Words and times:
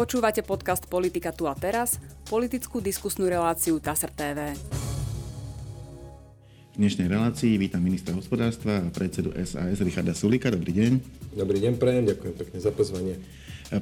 Počúvate 0.00 0.40
podcast 0.40 0.88
Politika 0.88 1.28
tu 1.28 1.44
a 1.44 1.52
teraz, 1.52 2.00
politickú 2.24 2.80
diskusnú 2.80 3.28
reláciu 3.28 3.76
TASR 3.76 4.08
TV. 4.08 4.56
V 6.72 6.76
dnešnej 6.80 7.04
relácii 7.04 7.60
vítam 7.60 7.84
ministra 7.84 8.16
hospodárstva 8.16 8.80
a 8.80 8.88
predsedu 8.88 9.36
SAS 9.44 9.76
Richarda 9.84 10.16
Sulika. 10.16 10.48
Dobrý 10.48 10.72
deň. 10.72 10.92
Dobrý 11.36 11.60
deň, 11.60 11.76
prajem, 11.76 12.08
ďakujem 12.16 12.32
pekne 12.32 12.58
za 12.64 12.72
pozvanie. 12.72 13.20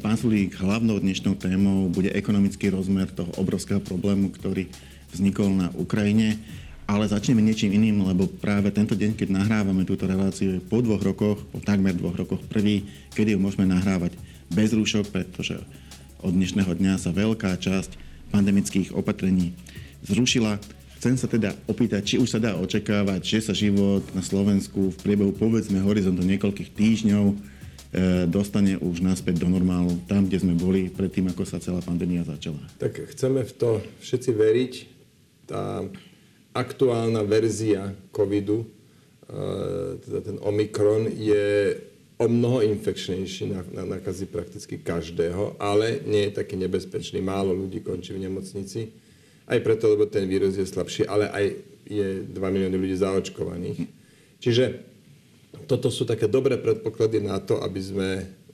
Pán 0.02 0.18
Sulík, 0.18 0.58
hlavnou 0.58 0.98
dnešnou 0.98 1.38
témou 1.38 1.86
bude 1.86 2.10
ekonomický 2.10 2.74
rozmer 2.74 3.06
toho 3.14 3.30
obrovského 3.38 3.78
problému, 3.78 4.34
ktorý 4.34 4.66
vznikol 5.14 5.54
na 5.54 5.70
Ukrajine. 5.78 6.34
Ale 6.90 7.06
začneme 7.06 7.46
niečím 7.46 7.78
iným, 7.78 8.02
lebo 8.02 8.26
práve 8.26 8.74
tento 8.74 8.98
deň, 8.98 9.14
keď 9.14 9.38
nahrávame 9.38 9.86
túto 9.86 10.02
reláciu, 10.10 10.58
je 10.58 10.66
po 10.66 10.82
dvoch 10.82 10.98
rokoch, 10.98 11.46
po 11.54 11.62
takmer 11.62 11.94
dvoch 11.94 12.18
rokoch 12.18 12.42
prvý, 12.50 12.90
kedy 13.14 13.36
ju 13.36 13.38
môžeme 13.38 13.70
nahrávať 13.70 14.18
bez 14.50 14.74
rúšok, 14.74 15.14
pretože 15.14 15.62
od 16.22 16.32
dnešného 16.34 16.72
dňa 16.74 16.94
sa 16.98 17.10
veľká 17.14 17.54
časť 17.58 17.94
pandemických 18.34 18.94
opatrení 18.94 19.54
zrušila. 20.04 20.58
Chcem 20.98 21.14
sa 21.14 21.30
teda 21.30 21.54
opýtať, 21.70 22.02
či 22.02 22.16
už 22.18 22.26
sa 22.26 22.42
dá 22.42 22.58
očakávať, 22.58 23.22
že 23.22 23.38
sa 23.38 23.54
život 23.54 24.02
na 24.12 24.22
Slovensku 24.22 24.90
v 24.90 24.98
priebehu 24.98 25.30
povedzme 25.30 25.78
horizontu 25.78 26.26
niekoľkých 26.26 26.74
týždňov 26.74 27.24
e, 27.30 27.34
dostane 28.26 28.74
už 28.82 28.98
naspäť 28.98 29.46
do 29.46 29.46
normálu, 29.46 29.94
tam, 30.10 30.26
kde 30.26 30.42
sme 30.42 30.58
boli 30.58 30.90
predtým, 30.90 31.30
ako 31.30 31.46
sa 31.46 31.62
celá 31.62 31.78
pandémia 31.86 32.26
začala. 32.26 32.58
Tak 32.82 33.14
chceme 33.14 33.46
v 33.46 33.52
to 33.54 33.70
všetci 34.02 34.30
veriť. 34.34 34.72
Tá 35.48 35.86
aktuálna 36.58 37.22
verzia 37.22 37.94
covidu, 38.10 38.66
eh, 38.66 40.02
teda 40.02 40.18
ten 40.20 40.36
Omikron, 40.42 41.06
je 41.14 41.78
o 42.18 42.26
mnoho 42.26 42.66
infekčnejší, 42.66 43.54
nakazí 43.72 44.26
prakticky 44.26 44.82
každého, 44.82 45.54
ale 45.62 46.02
nie 46.02 46.28
je 46.28 46.42
taký 46.42 46.58
nebezpečný. 46.58 47.22
Málo 47.22 47.54
ľudí 47.54 47.78
končí 47.78 48.10
v 48.10 48.26
nemocnici. 48.26 48.90
Aj 49.46 49.56
preto, 49.62 49.86
lebo 49.88 50.04
ten 50.10 50.26
vírus 50.26 50.58
je 50.58 50.66
slabší, 50.66 51.06
ale 51.06 51.30
aj 51.30 51.44
je 51.88 52.26
2 52.26 52.34
milióny 52.36 52.76
ľudí 52.76 52.96
zaočkovaných. 52.98 53.80
Čiže 54.42 54.64
toto 55.70 55.88
sú 55.88 56.04
také 56.04 56.28
dobré 56.28 56.58
predpoklady 56.58 57.22
na 57.22 57.38
to, 57.40 57.62
aby 57.62 57.80
sme 57.80 58.08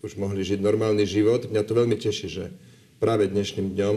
už 0.04 0.20
mohli 0.20 0.44
žiť 0.44 0.60
normálny 0.60 1.08
život. 1.08 1.48
Mňa 1.48 1.64
to 1.64 1.72
veľmi 1.72 1.96
teší, 1.96 2.28
že 2.28 2.44
práve 3.00 3.26
dnešným 3.26 3.72
dňom, 3.74 3.96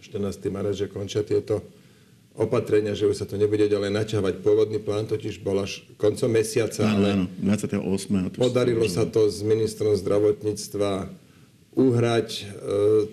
14. 0.00 0.48
marec, 0.48 0.74
že 0.74 0.88
končia 0.88 1.20
tieto 1.22 1.60
opatrenia, 2.40 2.96
že 2.96 3.04
už 3.04 3.20
sa 3.20 3.28
to 3.28 3.36
nebude 3.36 3.68
ďalej 3.68 3.92
naťahovať. 3.92 4.34
Pôvodný 4.40 4.80
plán 4.80 5.04
totiž 5.04 5.44
bol 5.44 5.60
až 5.60 5.84
koncom 6.00 6.32
mesiaca, 6.32 6.88
Áno, 6.88 6.96
ale 6.96 7.08
áno, 7.12 7.26
28. 7.44 8.40
podarilo 8.40 8.88
sa 8.88 9.04
to 9.04 9.28
s 9.28 9.44
ministrom 9.44 9.92
zdravotníctva 9.92 11.12
uhrať. 11.76 12.28
E, 12.32 12.42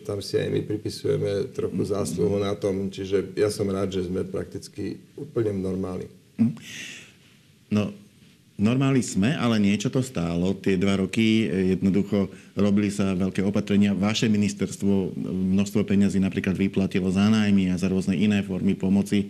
tam 0.07 0.23
si 0.23 0.39
aj 0.39 0.47
my 0.47 0.61
pripisujeme 0.63 1.51
trochu 1.51 1.83
zásluhu 1.83 2.39
na 2.39 2.55
tom, 2.55 2.87
čiže 2.87 3.35
ja 3.35 3.51
som 3.51 3.67
rád, 3.67 3.91
že 3.91 4.07
sme 4.07 4.23
prakticky 4.23 5.03
úplne 5.19 5.51
normálni. 5.59 6.07
Hm. 6.39 6.55
No, 7.67 7.91
Normáli 8.57 9.05
sme, 9.05 9.37
ale 9.37 9.61
niečo 9.61 9.93
to 9.93 10.01
stálo. 10.01 10.57
Tie 10.57 10.81
dva 10.81 10.97
roky 10.97 11.45
e, 11.45 11.77
jednoducho 11.77 12.33
robili 12.57 12.89
sa 12.89 13.13
veľké 13.13 13.45
opatrenia. 13.45 13.93
Vaše 13.93 14.25
ministerstvo 14.25 15.13
množstvo 15.53 15.85
peňazí 15.85 16.17
napríklad 16.17 16.57
vyplatilo 16.57 17.05
za 17.13 17.29
nájmy 17.29 17.69
a 17.69 17.77
za 17.77 17.85
rôzne 17.85 18.17
iné 18.17 18.41
formy 18.41 18.73
pomoci. 18.73 19.29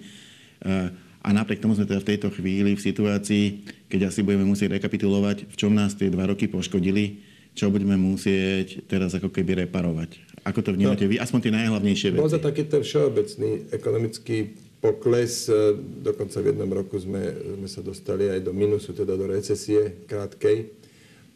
E, 0.64 0.96
a 1.20 1.30
napriek 1.36 1.60
tomu 1.60 1.76
sme 1.76 1.84
teda 1.84 2.00
v 2.00 2.10
tejto 2.16 2.32
chvíli 2.32 2.80
v 2.80 2.86
situácii, 2.88 3.46
keď 3.92 4.16
asi 4.16 4.24
budeme 4.24 4.48
musieť 4.48 4.80
rekapitulovať, 4.80 5.52
v 5.52 5.56
čom 5.60 5.76
nás 5.76 5.92
tie 5.92 6.08
dva 6.08 6.32
roky 6.32 6.48
poškodili, 6.48 7.20
čo 7.52 7.68
budeme 7.68 8.00
musieť 8.00 8.88
teraz 8.88 9.12
ako 9.12 9.28
keby 9.28 9.68
reparovať. 9.68 10.24
Ako 10.48 10.64
to 10.64 10.72
vnímate 10.72 11.04
no, 11.04 11.12
vy? 11.12 11.20
Aspoň 11.20 11.40
tie 11.44 11.52
najhlavnejšie 11.52 12.16
veci. 12.16 12.24
Bol 12.24 12.32
za 12.32 12.40
taký 12.40 12.64
ten 12.64 12.80
všeobecný 12.80 13.76
ekonomický 13.76 14.67
pokles. 14.82 15.50
E, 15.50 15.76
dokonca 16.02 16.42
v 16.42 16.54
jednom 16.54 16.70
roku 16.70 16.96
sme, 16.98 17.22
sme 17.60 17.70
sa 17.70 17.82
dostali 17.82 18.30
aj 18.30 18.46
do 18.46 18.54
minusu, 18.54 18.94
teda 18.94 19.18
do 19.18 19.26
recesie 19.30 20.06
krátkej. 20.06 20.74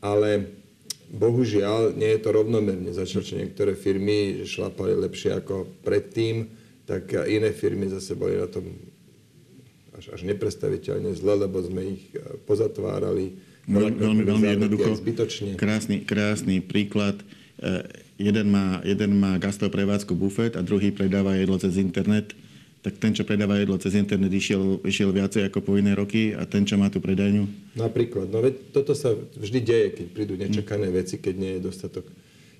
Ale 0.01 0.49
bohužiaľ 1.11 1.93
nie 1.93 2.15
je 2.17 2.21
to 2.21 2.29
rovnomerne. 2.31 2.89
Začal, 2.93 3.21
že 3.21 3.41
niektoré 3.41 3.77
firmy 3.77 4.47
šlapali 4.47 4.97
lepšie 4.97 5.37
ako 5.37 5.69
predtým, 5.85 6.49
tak 6.89 7.13
iné 7.29 7.53
firmy 7.53 7.87
zase 7.91 8.17
boli 8.17 8.35
na 8.39 8.49
tom 8.49 8.65
až, 10.01 10.17
až 10.17 10.21
neprestaviteľne 10.25 11.13
zle, 11.13 11.45
lebo 11.45 11.61
sme 11.61 11.99
ich 11.99 12.03
e, 12.15 12.41
pozatvárali. 12.47 13.37
Veľmi, 13.69 13.97
veľmi, 14.01 14.23
veľmi 14.25 14.47
jednoducho. 14.57 14.89
Zbytočne. 14.97 15.49
Krásny, 15.61 16.01
krásny 16.01 16.65
príklad. 16.65 17.21
E, 17.61 17.85
jeden 18.17 18.49
má, 18.49 18.81
jeden 18.81 19.21
má 19.21 19.37
gastroprevádzku 19.37 20.17
bufet 20.17 20.57
a 20.57 20.65
druhý 20.65 20.89
predáva 20.89 21.37
jedlo 21.37 21.61
cez 21.61 21.77
internet 21.77 22.33
tak 22.81 22.97
ten, 22.97 23.13
čo 23.13 23.21
predáva 23.21 23.61
jedlo 23.61 23.77
cez 23.77 23.93
internet, 23.93 24.33
išiel, 24.33 24.81
išiel 24.81 25.13
viacej 25.13 25.53
ako 25.53 25.61
po 25.61 25.77
iné 25.77 25.93
roky 25.93 26.33
a 26.33 26.49
ten, 26.49 26.65
čo 26.65 26.81
má 26.81 26.89
tú 26.89 26.97
predajňu? 26.97 27.77
Napríklad. 27.77 28.33
No 28.33 28.41
veď 28.41 28.73
toto 28.73 28.97
sa 28.97 29.13
vždy 29.13 29.59
deje, 29.61 29.87
keď 30.01 30.05
prídu 30.09 30.33
nečakané 30.33 30.89
mm. 30.89 30.95
veci, 30.97 31.15
keď 31.21 31.35
nie 31.37 31.51
je 31.57 31.65
dostatok 31.69 32.09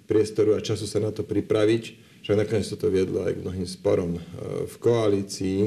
priestoru 0.06 0.54
a 0.54 0.62
času 0.62 0.86
sa 0.86 1.02
na 1.02 1.10
to 1.10 1.26
pripraviť. 1.26 1.84
Však 2.22 2.38
nakoniec 2.38 2.70
to 2.70 2.88
viedlo 2.94 3.26
aj 3.26 3.34
k 3.34 3.42
mnohým 3.42 3.66
sporom 3.66 4.12
e, 4.14 4.22
v 4.70 4.76
koalícii, 4.78 5.60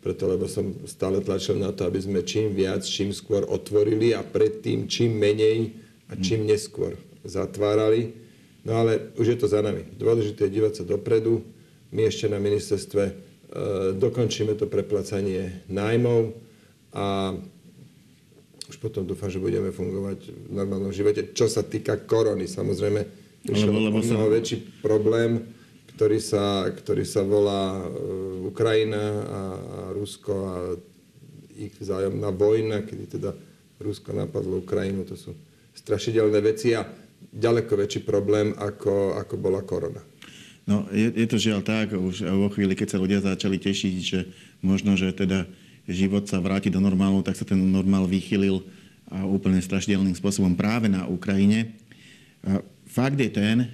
preto 0.00 0.24
lebo 0.24 0.48
som 0.48 0.72
stále 0.88 1.20
tlačil 1.20 1.60
na 1.60 1.76
to, 1.76 1.84
aby 1.84 2.00
sme 2.00 2.24
čím 2.24 2.56
viac, 2.56 2.80
čím 2.80 3.12
skôr 3.12 3.44
otvorili 3.44 4.16
a 4.16 4.24
predtým 4.24 4.88
čím 4.88 5.20
menej 5.20 5.76
a 6.08 6.16
mm. 6.16 6.22
čím 6.24 6.48
neskôr 6.48 6.96
zatvárali. 7.20 8.16
No 8.64 8.80
ale 8.80 9.12
už 9.20 9.36
je 9.36 9.38
to 9.44 9.44
za 9.44 9.60
nami. 9.60 9.84
Dôležité 9.92 10.48
je 10.48 10.56
dívať 10.56 10.72
sa 10.80 10.84
dopredu. 10.88 11.44
My 11.92 12.08
ešte 12.08 12.32
na 12.32 12.40
ministerstve 12.40 13.29
dokončíme 13.98 14.54
to 14.54 14.70
preplacanie 14.70 15.66
nájmov 15.66 16.34
a 16.94 17.34
už 18.70 18.78
potom 18.78 19.02
dúfam, 19.02 19.26
že 19.26 19.42
budeme 19.42 19.74
fungovať 19.74 20.30
v 20.30 20.50
normálnom 20.54 20.94
živote. 20.94 21.34
Čo 21.34 21.50
sa 21.50 21.66
týka 21.66 21.98
korony, 22.06 22.46
samozrejme, 22.46 23.02
prišiel 23.42 23.70
o 23.74 23.90
mnoho 23.90 24.30
sa... 24.30 24.30
väčší 24.30 24.56
problém, 24.78 25.42
ktorý 25.98 26.22
sa, 26.22 26.70
ktorý 26.70 27.02
sa 27.02 27.26
volá 27.26 27.82
e, 27.82 27.86
Ukrajina 28.46 29.02
a, 29.02 29.42
a 29.58 29.80
Rusko 29.90 30.32
a 30.32 30.56
ich 31.58 31.74
vzájomná 31.76 32.30
vojna, 32.30 32.86
kedy 32.86 33.20
teda 33.20 33.34
Rusko 33.82 34.14
napadlo 34.14 34.62
Ukrajinu. 34.62 35.02
To 35.10 35.18
sú 35.18 35.34
strašidelné 35.74 36.38
veci 36.38 36.70
a 36.72 36.86
ďaleko 37.34 37.74
väčší 37.74 38.06
problém, 38.06 38.54
ako, 38.54 39.18
ako 39.18 39.34
bola 39.34 39.66
korona. 39.66 40.00
No, 40.70 40.86
je, 40.94 41.10
je 41.10 41.26
to 41.26 41.34
žiaľ 41.34 41.66
tak, 41.66 41.98
už 41.98 42.22
vo 42.30 42.46
chvíli, 42.54 42.78
keď 42.78 42.94
sa 42.94 43.02
ľudia 43.02 43.18
začali 43.18 43.58
tešiť, 43.58 43.94
že 43.98 44.30
možno, 44.62 44.94
že 44.94 45.10
teda 45.10 45.50
život 45.90 46.30
sa 46.30 46.38
vráti 46.38 46.70
do 46.70 46.78
normálu, 46.78 47.26
tak 47.26 47.34
sa 47.34 47.42
ten 47.42 47.58
normál 47.58 48.06
vychylil 48.06 48.62
a 49.10 49.26
úplne 49.26 49.58
strašidelným 49.58 50.14
spôsobom 50.14 50.54
práve 50.54 50.86
na 50.86 51.10
Ukrajine. 51.10 51.74
A 52.46 52.62
fakt 52.86 53.18
je 53.18 53.26
ten, 53.34 53.66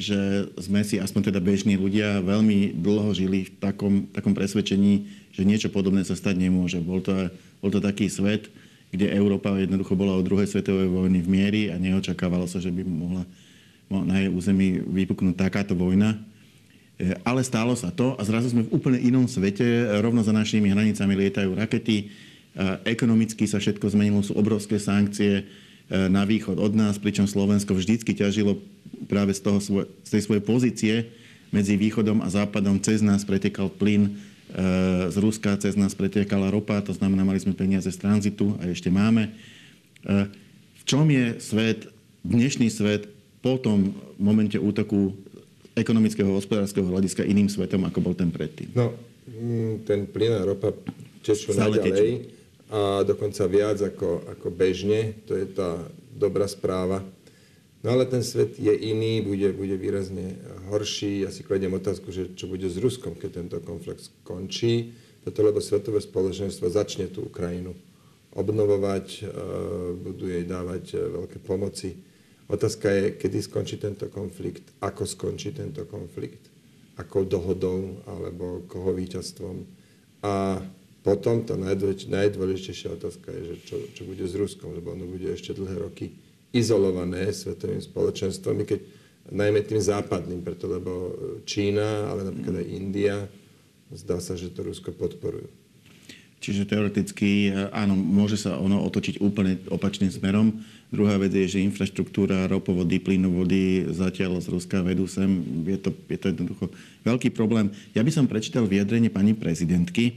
že 0.00 0.48
sme 0.56 0.80
si, 0.88 0.96
aspoň 0.96 1.28
teda 1.28 1.44
bežní 1.44 1.76
ľudia, 1.76 2.24
veľmi 2.24 2.72
dlho 2.80 3.12
žili 3.12 3.44
v 3.44 3.52
takom, 3.60 4.08
takom 4.08 4.32
presvedčení, 4.32 5.04
že 5.36 5.44
niečo 5.44 5.68
podobné 5.68 6.00
sa 6.00 6.16
stať 6.16 6.40
nemôže. 6.40 6.80
Bol 6.80 7.04
to, 7.04 7.12
bol 7.60 7.68
to 7.68 7.84
taký 7.84 8.08
svet, 8.08 8.48
kde 8.88 9.12
Európa 9.12 9.52
jednoducho 9.60 9.92
bola 9.92 10.16
od 10.16 10.24
druhej 10.24 10.48
svetovej 10.48 10.88
vojny 10.88 11.20
v 11.20 11.28
miery 11.28 11.60
a 11.68 11.76
neočakávalo 11.76 12.48
sa, 12.48 12.56
že 12.56 12.72
by 12.72 12.88
mohla 12.88 13.28
na 13.92 14.24
jej 14.24 14.32
území 14.32 14.80
vypuknúť 14.80 15.36
takáto 15.36 15.76
vojna. 15.76 16.16
E, 16.98 17.14
ale 17.22 17.46
stálo 17.46 17.78
sa 17.78 17.94
to 17.94 18.18
a 18.18 18.22
zrazu 18.26 18.50
sme 18.50 18.66
v 18.66 18.74
úplne 18.74 18.98
inom 18.98 19.30
svete. 19.30 19.86
Rovno 20.02 20.26
za 20.26 20.34
našimi 20.34 20.74
hranicami 20.74 21.14
lietajú 21.14 21.54
rakety. 21.54 21.96
E, 22.02 22.06
ekonomicky 22.90 23.46
sa 23.46 23.62
všetko 23.62 23.86
zmenilo, 23.94 24.26
sú 24.26 24.34
obrovské 24.34 24.82
sankcie 24.82 25.46
na 25.88 26.28
východ 26.28 26.60
od 26.60 26.76
nás, 26.76 27.00
pričom 27.00 27.24
Slovensko 27.24 27.72
vždycky 27.72 28.12
ťažilo 28.12 28.60
práve 29.08 29.32
z, 29.32 29.40
toho, 29.40 29.56
z 30.04 30.10
tej 30.12 30.20
svojej 30.20 30.44
pozície 30.44 30.94
medzi 31.48 31.80
východom 31.80 32.20
a 32.20 32.28
západom. 32.28 32.76
Cez 32.76 33.00
nás 33.00 33.24
pretekal 33.24 33.72
plyn 33.72 34.20
z 35.08 35.16
Ruska, 35.16 35.56
cez 35.56 35.80
nás 35.80 35.96
pretekala 35.96 36.52
ropa, 36.52 36.84
to 36.84 36.92
znamená, 36.92 37.24
mali 37.24 37.40
sme 37.40 37.56
peniaze 37.56 37.88
z 37.88 37.96
tranzitu 38.04 38.52
a 38.60 38.68
ešte 38.68 38.92
máme. 38.92 39.32
V 40.76 40.82
čom 40.84 41.08
je 41.08 41.40
svet, 41.40 41.88
dnešný 42.20 42.68
svet 42.68 43.08
po 43.40 43.56
tom 43.56 43.96
momente 44.20 44.60
útoku 44.60 45.16
ekonomického 45.80 46.28
hospodárskeho 46.34 46.86
hľadiska 46.86 47.22
iným 47.24 47.48
svetom, 47.48 47.86
ako 47.86 47.98
bol 48.02 48.14
ten 48.14 48.28
predtým? 48.28 48.74
No, 48.74 48.94
mm, 49.26 49.88
ten 49.88 50.04
plyn 50.10 50.38
a 50.38 50.42
ropa 50.44 50.74
tečú 51.22 51.54
naďalej 51.54 52.38
a 52.68 53.00
dokonca 53.00 53.48
viac 53.48 53.80
ako, 53.80 54.28
ako 54.28 54.48
bežne. 54.52 55.16
To 55.24 55.32
je 55.32 55.48
tá 55.48 55.88
dobrá 56.12 56.44
správa. 56.44 57.00
No 57.80 57.94
ale 57.94 58.04
ten 58.10 58.20
svet 58.20 58.58
je 58.58 58.74
iný, 58.74 59.22
bude, 59.22 59.54
bude 59.54 59.78
výrazne 59.78 60.36
horší. 60.68 61.24
Ja 61.24 61.30
si 61.30 61.46
kladiem 61.46 61.72
otázku, 61.72 62.10
že 62.10 62.34
čo 62.34 62.50
bude 62.50 62.66
s 62.66 62.76
Ruskom, 62.76 63.16
keď 63.16 63.30
tento 63.40 63.56
konflikt 63.62 64.10
skončí. 64.10 64.92
Preto, 65.22 65.40
lebo 65.46 65.62
svetové 65.62 66.02
spoločenstvo 66.02 66.68
začne 66.68 67.08
tú 67.08 67.30
Ukrajinu 67.30 67.72
obnovovať, 68.34 69.06
e, 69.06 69.30
budú 69.98 70.28
jej 70.28 70.44
dávať 70.44 70.84
e, 70.92 70.96
veľké 71.00 71.38
pomoci 71.42 71.96
Otázka 72.48 72.88
je, 72.88 73.04
kedy 73.20 73.38
skončí 73.44 73.76
tento 73.76 74.08
konflikt, 74.08 74.72
ako 74.80 75.04
skončí 75.04 75.52
tento 75.52 75.84
konflikt, 75.84 76.48
akou 76.96 77.28
dohodou 77.28 78.00
alebo 78.08 78.64
koho 78.64 78.96
víťazstvom. 78.96 79.68
A 80.24 80.56
potom 81.04 81.44
tá 81.44 81.54
najdôležitejšia 81.54 82.96
otázka 82.96 83.28
je, 83.36 83.42
že 83.52 83.56
čo, 83.68 83.76
čo 83.92 84.02
bude 84.08 84.24
s 84.24 84.32
Ruskom, 84.32 84.72
lebo 84.72 84.96
ono 84.96 85.04
bude 85.04 85.28
ešte 85.28 85.52
dlhé 85.52 85.76
roky 85.76 86.16
izolované 86.50 87.28
svetovým 87.28 87.84
spoločenstvom, 87.84 88.64
keď 88.64 88.80
najmä 89.28 89.60
tým 89.68 89.80
západným, 89.84 90.40
preto 90.40 90.64
lebo 90.64 91.12
Čína, 91.44 92.08
ale 92.08 92.32
napríklad 92.32 92.64
aj 92.64 92.68
India, 92.72 93.16
zdá 93.92 94.18
sa, 94.24 94.32
že 94.34 94.48
to 94.56 94.64
Rusko 94.64 94.96
podporujú. 94.96 95.67
Čiže 96.38 96.70
teoreticky, 96.70 97.50
áno, 97.74 97.98
môže 97.98 98.38
sa 98.38 98.54
ono 98.62 98.78
otočiť 98.86 99.18
úplne 99.18 99.58
opačným 99.74 100.06
smerom. 100.06 100.54
Druhá 100.88 101.18
vec 101.20 101.34
je, 101.34 101.58
že 101.58 101.66
infraštruktúra 101.66 102.48
ropovody, 102.48 103.02
plynovody 103.02 103.90
zatiaľ 103.90 104.40
z 104.40 104.48
Ruska 104.54 104.80
vedú 104.80 105.04
sem. 105.04 105.28
Je 105.66 105.76
to, 105.76 105.90
je 106.08 106.16
to 106.16 106.26
jednoducho 106.32 106.64
veľký 107.04 107.34
problém. 107.34 107.68
Ja 107.92 108.00
by 108.00 108.08
som 108.14 108.30
prečítal 108.30 108.64
vyjadrenie 108.64 109.12
pani 109.12 109.36
prezidentky. 109.36 110.14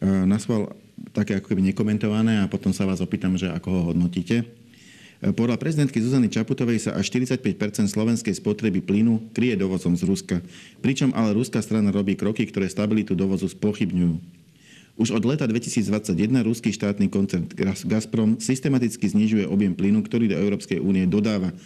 E, 0.00 0.06
nasval 0.06 0.72
také 1.12 1.36
ako 1.36 1.52
keby 1.52 1.74
nekomentované 1.74 2.40
a 2.40 2.48
potom 2.48 2.72
sa 2.72 2.88
vás 2.88 3.04
opýtam, 3.04 3.36
že 3.36 3.52
ako 3.52 3.68
ho 3.68 3.80
hodnotíte. 3.92 4.40
E, 4.40 5.34
podľa 5.36 5.60
prezidentky 5.60 6.00
Zuzany 6.00 6.32
Čaputovej 6.32 6.80
sa 6.80 6.96
až 6.96 7.12
45% 7.12 7.90
slovenskej 7.92 8.32
spotreby 8.40 8.80
plynu 8.80 9.34
kryje 9.36 9.60
dovozom 9.60 10.00
z 10.00 10.08
Ruska. 10.08 10.40
Pričom 10.80 11.12
ale 11.12 11.36
ruská 11.36 11.60
strana 11.60 11.92
robí 11.92 12.16
kroky, 12.16 12.48
ktoré 12.48 12.72
stabilitu 12.72 13.12
dovozu 13.12 13.52
spochybňujú. 13.52 14.39
Už 15.00 15.16
od 15.16 15.24
leta 15.24 15.48
2021 15.48 16.12
ruský 16.44 16.76
štátny 16.76 17.08
koncern 17.08 17.48
Gazprom 17.88 18.36
systematicky 18.36 19.08
znižuje 19.08 19.48
objem 19.48 19.72
plynu, 19.72 20.04
ktorý 20.04 20.28
do 20.28 20.36
Európskej 20.36 20.76
únie 20.76 21.08
dodáva. 21.08 21.56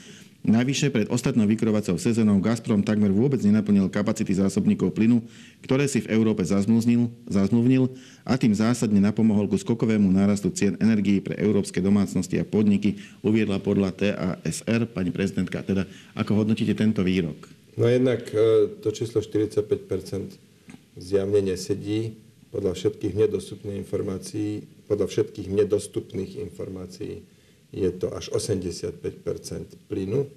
Najvyššie 0.46 0.88
pred 0.94 1.06
ostatnou 1.10 1.42
vykrovacou 1.48 1.98
sezónou 1.98 2.38
Gazprom 2.38 2.86
takmer 2.86 3.10
vôbec 3.10 3.42
nenaplnil 3.42 3.90
kapacity 3.90 4.38
zásobníkov 4.38 4.94
plynu, 4.94 5.18
ktoré 5.66 5.90
si 5.90 6.06
v 6.06 6.14
Európe 6.14 6.46
zazmluvnil 6.46 7.90
a 8.22 8.38
tým 8.38 8.54
zásadne 8.54 9.02
napomohol 9.02 9.50
ku 9.50 9.58
skokovému 9.58 10.06
nárastu 10.14 10.54
cien 10.54 10.78
energií 10.78 11.18
pre 11.18 11.34
európske 11.34 11.82
domácnosti 11.82 12.38
a 12.38 12.46
podniky, 12.46 13.02
uviedla 13.24 13.58
podľa 13.58 13.98
TASR 13.98 14.86
pani 14.94 15.10
prezidentka. 15.10 15.64
Teda 15.66 15.90
ako 16.14 16.44
hodnotíte 16.44 16.76
tento 16.78 17.02
výrok? 17.02 17.50
No 17.74 17.90
jednak 17.90 18.30
e, 18.30 18.78
to 18.78 18.94
číslo 18.94 19.24
45% 19.26 19.58
zjavne 21.00 21.40
nesedí 21.40 22.23
podľa 22.54 22.78
všetkých 22.78 23.18
nedostupných 23.18 23.82
informácií, 23.82 24.62
podľa 24.86 25.10
všetkých 25.10 25.50
nedostupných 25.50 26.38
informácií 26.38 27.26
je 27.74 27.90
to 27.98 28.14
až 28.14 28.30
85% 28.30 28.94
plynu 29.90 30.30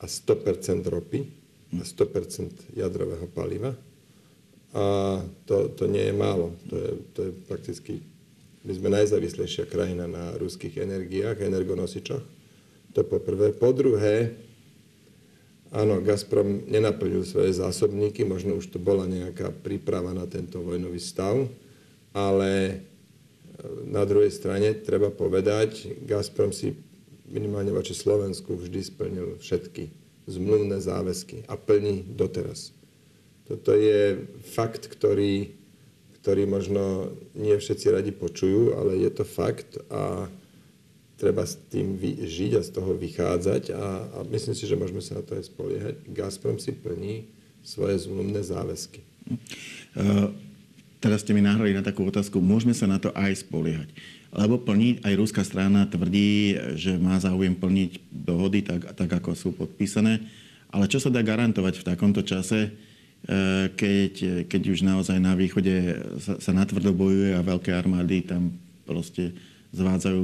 a 0.00 0.08
100% 0.08 0.88
ropy 0.88 1.28
a 1.76 1.84
100% 1.84 2.72
jadrového 2.72 3.28
paliva. 3.28 3.76
A 4.72 4.84
to, 5.44 5.68
to 5.76 5.84
nie 5.84 6.08
je 6.08 6.14
málo. 6.16 6.56
To 6.72 6.76
je, 6.80 6.90
to 7.12 7.20
je 7.28 7.32
prakticky... 7.44 7.92
My 8.64 8.72
sme 8.72 8.88
najzávislejšia 8.88 9.68
krajina 9.68 10.08
na 10.08 10.32
ruských 10.40 10.80
energiách, 10.80 11.44
energonosičoch. 11.44 12.24
To 12.96 13.00
po 13.04 13.20
prvé. 13.20 13.52
Po 13.52 13.76
druhé, 13.76 14.32
áno, 15.72 16.00
Gazprom 16.00 16.64
nenaplnil 16.68 17.24
svoje 17.24 17.52
zásobníky, 17.56 18.24
možno 18.24 18.56
už 18.56 18.72
to 18.72 18.78
bola 18.80 19.04
nejaká 19.04 19.52
príprava 19.52 20.14
na 20.16 20.24
tento 20.24 20.60
vojnový 20.64 21.00
stav, 21.00 21.48
ale 22.16 22.50
e, 22.68 22.74
na 23.88 24.04
druhej 24.08 24.32
strane 24.32 24.72
treba 24.80 25.12
povedať, 25.12 25.98
Gazprom 26.04 26.52
si 26.52 26.76
minimálne 27.28 27.72
voči 27.72 27.92
Slovensku 27.92 28.56
vždy 28.56 28.80
splnil 28.80 29.28
všetky 29.40 29.92
zmluvné 30.28 30.80
záväzky 30.80 31.48
a 31.48 31.56
plní 31.56 32.04
doteraz. 32.16 32.72
Toto 33.48 33.72
je 33.72 34.28
fakt, 34.44 34.92
ktorý, 34.92 35.56
ktorý 36.20 36.44
možno 36.44 37.16
nie 37.32 37.56
všetci 37.56 37.88
radi 37.88 38.12
počujú, 38.12 38.76
ale 38.76 39.00
je 39.00 39.08
to 39.08 39.24
fakt 39.24 39.80
a 39.88 40.28
treba 41.18 41.42
s 41.42 41.58
tým 41.68 41.98
žiť 42.22 42.56
a 42.56 42.62
z 42.62 42.70
toho 42.70 42.94
vychádzať 42.94 43.74
a, 43.74 43.84
a 44.06 44.18
myslím 44.30 44.54
si, 44.54 44.64
že 44.64 44.78
môžeme 44.78 45.02
sa 45.02 45.18
na 45.18 45.26
to 45.26 45.34
aj 45.34 45.50
spoliehať. 45.50 45.94
Gazprom 46.14 46.62
si 46.62 46.70
plní 46.70 47.26
svoje 47.66 48.06
zmluvné 48.06 48.40
záväzky. 48.40 49.02
Uh 49.98 50.30
teraz 50.98 51.22
ste 51.22 51.34
mi 51.34 51.42
nahrali 51.42 51.74
na 51.74 51.82
takú 51.82 52.06
otázku, 52.06 52.42
môžeme 52.42 52.74
sa 52.74 52.90
na 52.90 52.98
to 52.98 53.14
aj 53.14 53.46
spoliehať. 53.46 53.88
Lebo 54.28 54.60
plní, 54.60 55.00
aj 55.00 55.14
ruská 55.16 55.40
strana 55.40 55.88
tvrdí, 55.88 56.58
že 56.76 57.00
má 57.00 57.16
záujem 57.16 57.56
plniť 57.56 57.90
dohody 58.12 58.60
tak, 58.60 58.92
tak 58.92 59.08
ako 59.08 59.30
sú 59.32 59.48
podpísané. 59.56 60.20
Ale 60.68 60.84
čo 60.84 61.00
sa 61.00 61.08
dá 61.08 61.24
garantovať 61.24 61.80
v 61.80 61.86
takomto 61.88 62.20
čase, 62.20 62.68
e, 62.68 62.70
keď, 63.72 64.44
keď 64.52 64.62
už 64.68 64.84
naozaj 64.84 65.16
na 65.16 65.32
východe 65.32 65.96
sa, 66.20 66.36
sa 66.36 66.52
natvrdo 66.52 66.92
bojuje 66.92 67.32
a 67.32 67.46
veľké 67.46 67.72
armády 67.72 68.20
tam 68.28 68.52
proste 68.84 69.32
zvádzajú, 69.72 70.22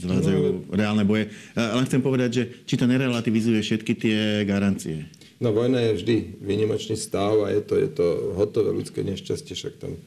zvádzajú 0.00 0.40
no, 0.40 0.52
reálne 0.72 1.04
boje. 1.04 1.28
Ale 1.52 1.84
chcem 1.84 2.00
povedať, 2.00 2.30
že 2.32 2.42
či 2.64 2.74
to 2.80 2.88
nerelativizuje 2.88 3.60
všetky 3.60 3.92
tie 3.92 4.18
garancie. 4.48 5.04
No 5.36 5.52
vojna 5.52 5.84
je 5.84 6.00
vždy 6.00 6.16
výnimočný 6.40 6.96
stav 6.96 7.44
a 7.44 7.52
je 7.52 7.60
to, 7.60 7.74
je 7.76 7.90
to 7.92 8.06
hotové 8.40 8.72
ľudské 8.72 9.04
nešťastie, 9.04 9.52
však 9.52 9.74
tam 9.76 10.00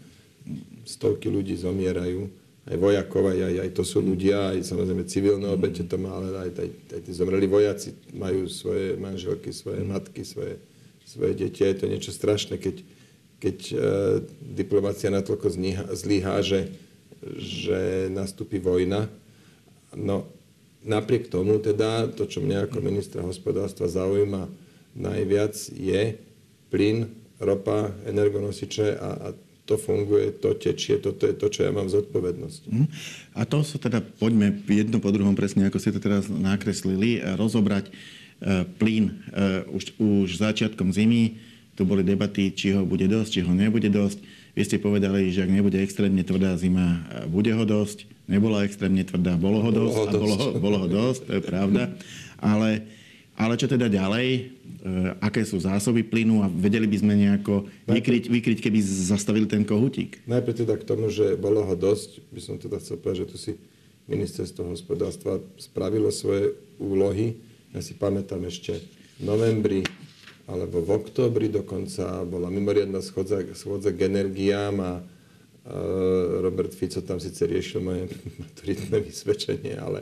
stovky 0.90 1.30
ľudí 1.30 1.54
zomierajú, 1.54 2.26
aj 2.66 2.78
vojakov, 2.82 3.30
aj, 3.30 3.40
aj, 3.46 3.56
aj 3.62 3.70
to 3.78 3.84
sú 3.86 4.02
ľudia, 4.02 4.58
aj 4.58 4.66
samozrejme 4.66 5.06
civilné 5.06 5.46
obete 5.54 5.86
to 5.86 5.98
má, 6.02 6.18
ale 6.18 6.50
aj, 6.50 6.50
aj, 6.58 6.70
aj 6.98 7.02
tí 7.06 7.12
zomreli 7.14 7.46
vojaci 7.46 7.94
majú 8.18 8.50
svoje 8.50 8.98
manželky, 8.98 9.54
svoje 9.54 9.86
matky, 9.86 10.26
svoje, 10.26 10.58
svoje 11.06 11.34
deti. 11.38 11.62
Je 11.62 11.78
to 11.78 11.86
niečo 11.86 12.10
strašné, 12.10 12.58
keď, 12.58 12.82
keď 13.38 13.58
e, 13.70 13.76
diplomácia 14.58 15.14
natoľko 15.14 15.50
zlyhá, 15.94 16.42
že, 16.42 16.74
že 17.38 18.08
nastúpi 18.12 18.60
vojna. 18.60 19.08
No 19.96 20.30
napriek 20.84 21.28
tomu 21.28 21.60
teda, 21.60 22.08
to, 22.08 22.26
čo 22.26 22.40
mňa 22.40 22.70
ako 22.70 22.78
ministra 22.80 23.22
hospodárstva 23.24 23.92
zaujíma 23.92 24.48
najviac, 24.96 25.56
je 25.76 26.16
plyn, 26.72 27.12
ropa, 27.40 27.92
energonosiče 28.08 29.00
a, 29.00 29.10
a 29.10 29.28
to 29.70 29.78
funguje, 29.78 30.34
to 30.42 30.58
tečie, 30.58 30.98
toto 30.98 31.30
je 31.30 31.38
to, 31.38 31.46
čo 31.46 31.70
ja 31.70 31.72
mám 31.72 31.86
zodpovednosť. 31.86 32.62
Mm. 32.74 32.88
A 33.38 33.46
to 33.46 33.62
sa 33.62 33.78
teda, 33.78 34.02
poďme 34.02 34.66
jedno 34.66 34.98
po 34.98 35.14
druhom 35.14 35.38
presne, 35.38 35.70
ako 35.70 35.78
ste 35.78 35.94
to 35.94 36.02
teraz 36.02 36.26
nakreslili, 36.26 37.22
e, 37.22 37.38
rozobrať 37.38 37.86
e, 37.86 37.92
plyn 38.82 39.14
e, 39.14 39.14
už, 39.70 39.94
už 40.02 40.42
začiatkom 40.42 40.90
zimy. 40.90 41.38
Tu 41.78 41.86
boli 41.86 42.02
debaty, 42.02 42.50
či 42.50 42.74
ho 42.74 42.82
bude 42.82 43.06
dosť, 43.06 43.30
či 43.30 43.40
ho 43.46 43.54
nebude 43.54 43.94
dosť. 43.94 44.20
Vy 44.60 44.68
ste 44.68 44.76
povedali, 44.76 45.32
že 45.32 45.48
ak 45.48 45.56
nebude 45.56 45.80
extrémne 45.80 46.20
tvrdá 46.20 46.52
zima, 46.60 47.00
bude 47.32 47.48
ho 47.56 47.64
dosť. 47.64 48.04
Nebola 48.28 48.68
extrémne 48.68 49.08
tvrdá, 49.08 49.40
bolo 49.40 49.64
ho 49.64 49.72
dosť. 49.72 49.96
Bolo 49.96 50.04
ho 50.04 50.08
dosť. 50.12 50.20
Bolo, 50.20 50.36
ho, 50.36 50.48
bolo 50.60 50.78
ho 50.84 50.88
dosť, 50.92 51.22
to 51.24 51.32
je 51.40 51.44
pravda. 51.48 51.84
Ale 52.44 52.84
ale 53.40 53.56
čo 53.56 53.72
teda 53.72 53.88
ďalej? 53.88 54.28
E, 54.36 54.40
aké 55.24 55.48
sú 55.48 55.64
zásoby 55.64 56.04
plynu 56.04 56.44
a 56.44 56.52
vedeli 56.52 56.84
by 56.92 56.98
sme 57.00 57.16
nejako 57.16 57.72
vykryť, 57.88 58.28
vykryť 58.28 58.60
keby 58.60 58.84
zastavili 58.84 59.48
ten 59.48 59.64
kohutík? 59.64 60.28
Najprv 60.28 60.68
teda 60.68 60.76
k 60.76 60.84
tomu, 60.84 61.08
že 61.08 61.40
bolo 61.40 61.64
ho 61.64 61.72
dosť, 61.72 62.20
by 62.36 62.42
som 62.44 62.60
teda 62.60 62.84
chcel 62.84 63.00
povedať, 63.00 63.24
že 63.24 63.30
tu 63.32 63.38
si 63.40 63.52
ministerstvo 64.12 64.76
hospodárstva 64.76 65.40
spravilo 65.56 66.12
svoje 66.12 66.52
úlohy. 66.84 67.40
Ja 67.72 67.80
si 67.80 67.96
pamätám 67.96 68.44
ešte 68.44 68.84
v 69.20 69.24
novembri 69.24 69.88
alebo 70.50 70.82
v 70.82 70.90
októbri 70.98 71.54
dokonca 71.54 72.26
bola 72.26 72.50
mimoriadná 72.50 73.06
schodza, 73.06 73.46
schodza 73.54 73.94
k 73.94 74.10
energiám 74.10 74.76
a 74.82 74.94
Robert 76.42 76.74
Fico 76.74 77.06
tam 77.06 77.22
síce 77.22 77.46
riešil 77.46 77.80
moje 77.86 78.10
maturitné 78.42 78.98
vysvedčenie, 79.06 79.78
ale 79.78 80.02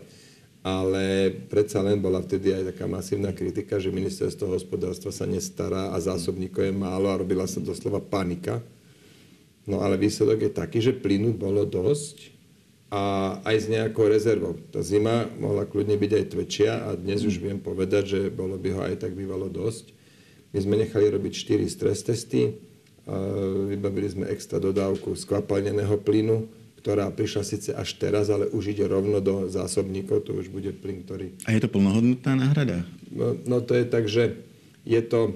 ale 0.68 1.32
predsa 1.48 1.80
len 1.80 2.04
bola 2.04 2.20
vtedy 2.20 2.52
aj 2.52 2.76
taká 2.76 2.92
masívna 2.92 3.32
kritika, 3.32 3.80
že 3.80 3.88
ministerstvo 3.88 4.52
hospodárstva 4.52 5.16
sa 5.16 5.24
nestará 5.24 5.96
a 5.96 5.98
zásobníkov 6.04 6.60
je 6.60 6.76
málo 6.76 7.08
a 7.08 7.16
robila 7.16 7.48
sa 7.48 7.64
doslova 7.64 8.04
panika. 8.04 8.60
No 9.64 9.80
ale 9.80 9.96
výsledok 9.96 10.44
je 10.44 10.52
taký, 10.52 10.80
že 10.84 10.92
plynu 10.92 11.40
bolo 11.40 11.64
dosť 11.64 12.36
a 12.92 13.36
aj 13.48 13.56
s 13.64 13.68
nejakou 13.72 14.12
rezervou. 14.12 14.60
Tá 14.72 14.84
zima 14.84 15.28
mohla 15.40 15.64
kľudne 15.64 15.96
byť 15.96 16.12
aj 16.16 16.26
tvečia 16.36 16.72
a 16.84 17.00
dnes 17.00 17.24
už 17.24 17.40
viem 17.40 17.60
povedať, 17.60 18.04
že 18.04 18.20
bolo 18.28 18.60
by 18.60 18.70
ho 18.76 18.82
aj 18.92 19.08
tak 19.08 19.16
bývalo 19.16 19.48
dosť. 19.48 19.96
My 20.56 20.60
sme 20.64 20.76
nechali 20.80 21.12
robiť 21.12 21.34
4 21.34 21.68
stres 21.68 22.04
testy, 22.08 22.56
vybavili 23.68 24.08
sme 24.08 24.26
extra 24.28 24.60
dodávku 24.60 25.16
skvapalneného 25.16 25.96
plynu, 26.04 26.48
ktorá 26.84 27.12
prišla 27.12 27.44
síce 27.44 27.70
až 27.76 28.00
teraz, 28.00 28.32
ale 28.32 28.48
už 28.52 28.72
ide 28.76 28.88
rovno 28.88 29.20
do 29.20 29.48
zásobníkov, 29.52 30.24
to 30.24 30.32
už 30.36 30.48
bude 30.48 30.72
plyn, 30.80 31.04
ktorý... 31.04 31.36
A 31.44 31.56
je 31.56 31.62
to 31.64 31.72
plnohodnotná 31.72 32.36
náhrada? 32.36 32.88
No, 33.12 33.36
no 33.44 33.60
to 33.60 33.76
je 33.76 33.86
tak, 33.88 34.08
že 34.08 34.40
je 34.88 35.02
to 35.04 35.36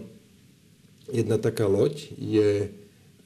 jedna 1.11 1.35
taká 1.35 1.67
loď, 1.67 2.07
je, 2.15 2.71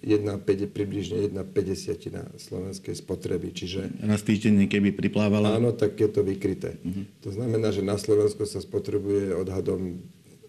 1,5, 0.05 0.69
približne 0.69 1.17
1,50 1.33 2.13
na 2.13 2.29
slovenskej 2.37 2.93
spotreby. 2.93 3.49
Čiže, 3.49 4.05
Raz 4.05 4.21
týždenne, 4.21 4.69
keby 4.69 4.93
priplávala? 4.93 5.57
Áno, 5.57 5.73
tak 5.73 5.97
je 5.97 6.05
to 6.05 6.21
vykryté. 6.21 6.77
Uh-huh. 6.85 7.09
To 7.25 7.33
znamená, 7.33 7.73
že 7.73 7.81
na 7.81 7.97
Slovensku 7.97 8.45
sa 8.45 8.61
spotrebuje 8.61 9.33
odhadom 9.33 10.05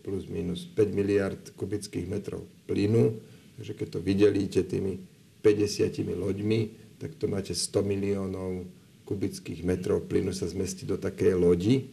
plus 0.06 0.30
minus 0.30 0.62
5 0.70 0.94
miliard 0.94 1.42
kubických 1.58 2.06
metrov 2.06 2.46
plynu. 2.70 3.18
Takže 3.58 3.72
keď 3.74 3.88
to 3.90 3.98
vydelíte 3.98 4.62
tými 4.62 5.02
50 5.42 5.90
loďmi, 6.14 6.60
tak 7.02 7.18
to 7.18 7.26
máte 7.26 7.50
100 7.50 7.82
miliónov 7.82 8.70
kubických 9.02 9.66
metrov 9.66 10.06
plynu 10.06 10.30
sa 10.30 10.46
zmestí 10.46 10.86
do 10.86 10.94
takej 10.94 11.34
lodi. 11.34 11.90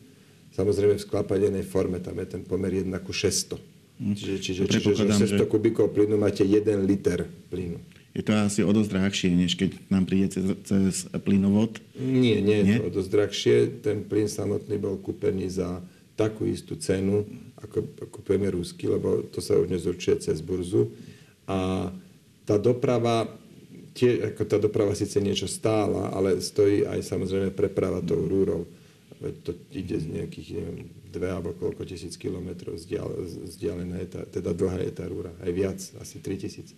Samozrejme 0.54 1.02
v 1.02 1.06
sklapadenej 1.10 1.66
forme, 1.66 1.98
tam 1.98 2.22
je 2.22 2.38
ten 2.38 2.42
pomer 2.46 2.86
1 2.86 2.94
ku 3.02 3.10
600. 3.10 3.58
Čiže, 4.14 4.38
čiže, 4.42 4.62
čiže 4.70 4.94
že 4.94 5.06
600 5.10 5.42
že... 5.42 5.46
kubíkov 5.50 5.90
plynu 5.90 6.14
máte 6.14 6.46
1 6.46 6.62
liter 6.86 7.26
plynu. 7.50 7.82
Je 8.14 8.22
to 8.22 8.30
asi 8.38 8.62
o 8.62 8.70
dosť 8.70 8.90
drahšie, 8.94 9.30
než 9.34 9.58
keď 9.58 9.74
nám 9.90 10.06
príde 10.06 10.30
cez, 10.30 10.46
cez 10.70 11.10
plynovod? 11.26 11.82
Nie, 11.98 12.46
nie 12.46 12.62
je 12.62 12.66
nie? 12.70 12.78
to 12.78 12.86
o 12.86 12.94
dosť 12.94 13.10
drahšie. 13.10 13.56
Ten 13.82 14.06
plyn 14.06 14.30
samotný 14.30 14.78
bol 14.78 15.02
kúpený 15.02 15.50
za 15.50 15.82
takú 16.14 16.46
istú 16.46 16.78
cenu, 16.78 17.26
ako 17.64 18.08
kúpeme 18.12 18.52
rusky, 18.52 18.92
lebo 18.92 19.24
to 19.32 19.40
sa 19.40 19.56
už 19.56 19.72
nezurčuje 19.72 20.20
cez 20.20 20.44
burzu. 20.44 20.92
A 21.48 21.90
tá 22.44 22.56
doprava, 22.60 23.28
tie, 23.96 24.32
ako 24.32 24.42
tá 24.44 24.58
doprava 24.60 24.92
síce 24.96 25.20
niečo 25.24 25.48
stála, 25.48 26.12
ale 26.12 26.44
stojí 26.44 26.84
aj 26.84 27.00
samozrejme 27.04 27.56
preprava 27.56 28.04
tou 28.04 28.20
rúrou. 28.20 28.68
To 29.48 29.52
ide 29.72 29.96
z 30.04 30.08
nejakých, 30.20 30.48
neviem, 30.60 30.92
dve 31.14 31.30
alebo 31.32 31.56
koľko 31.56 31.88
tisíc 31.88 32.20
kilometrov 32.20 32.76
vzdialená 32.76 33.96
je 34.04 34.10
tá, 34.10 34.22
teda 34.28 34.52
dlhá 34.52 34.84
je 34.84 34.94
tá 34.98 35.06
rúra, 35.08 35.32
aj 35.40 35.52
viac, 35.54 35.80
asi 36.02 36.20
3000. 36.20 36.74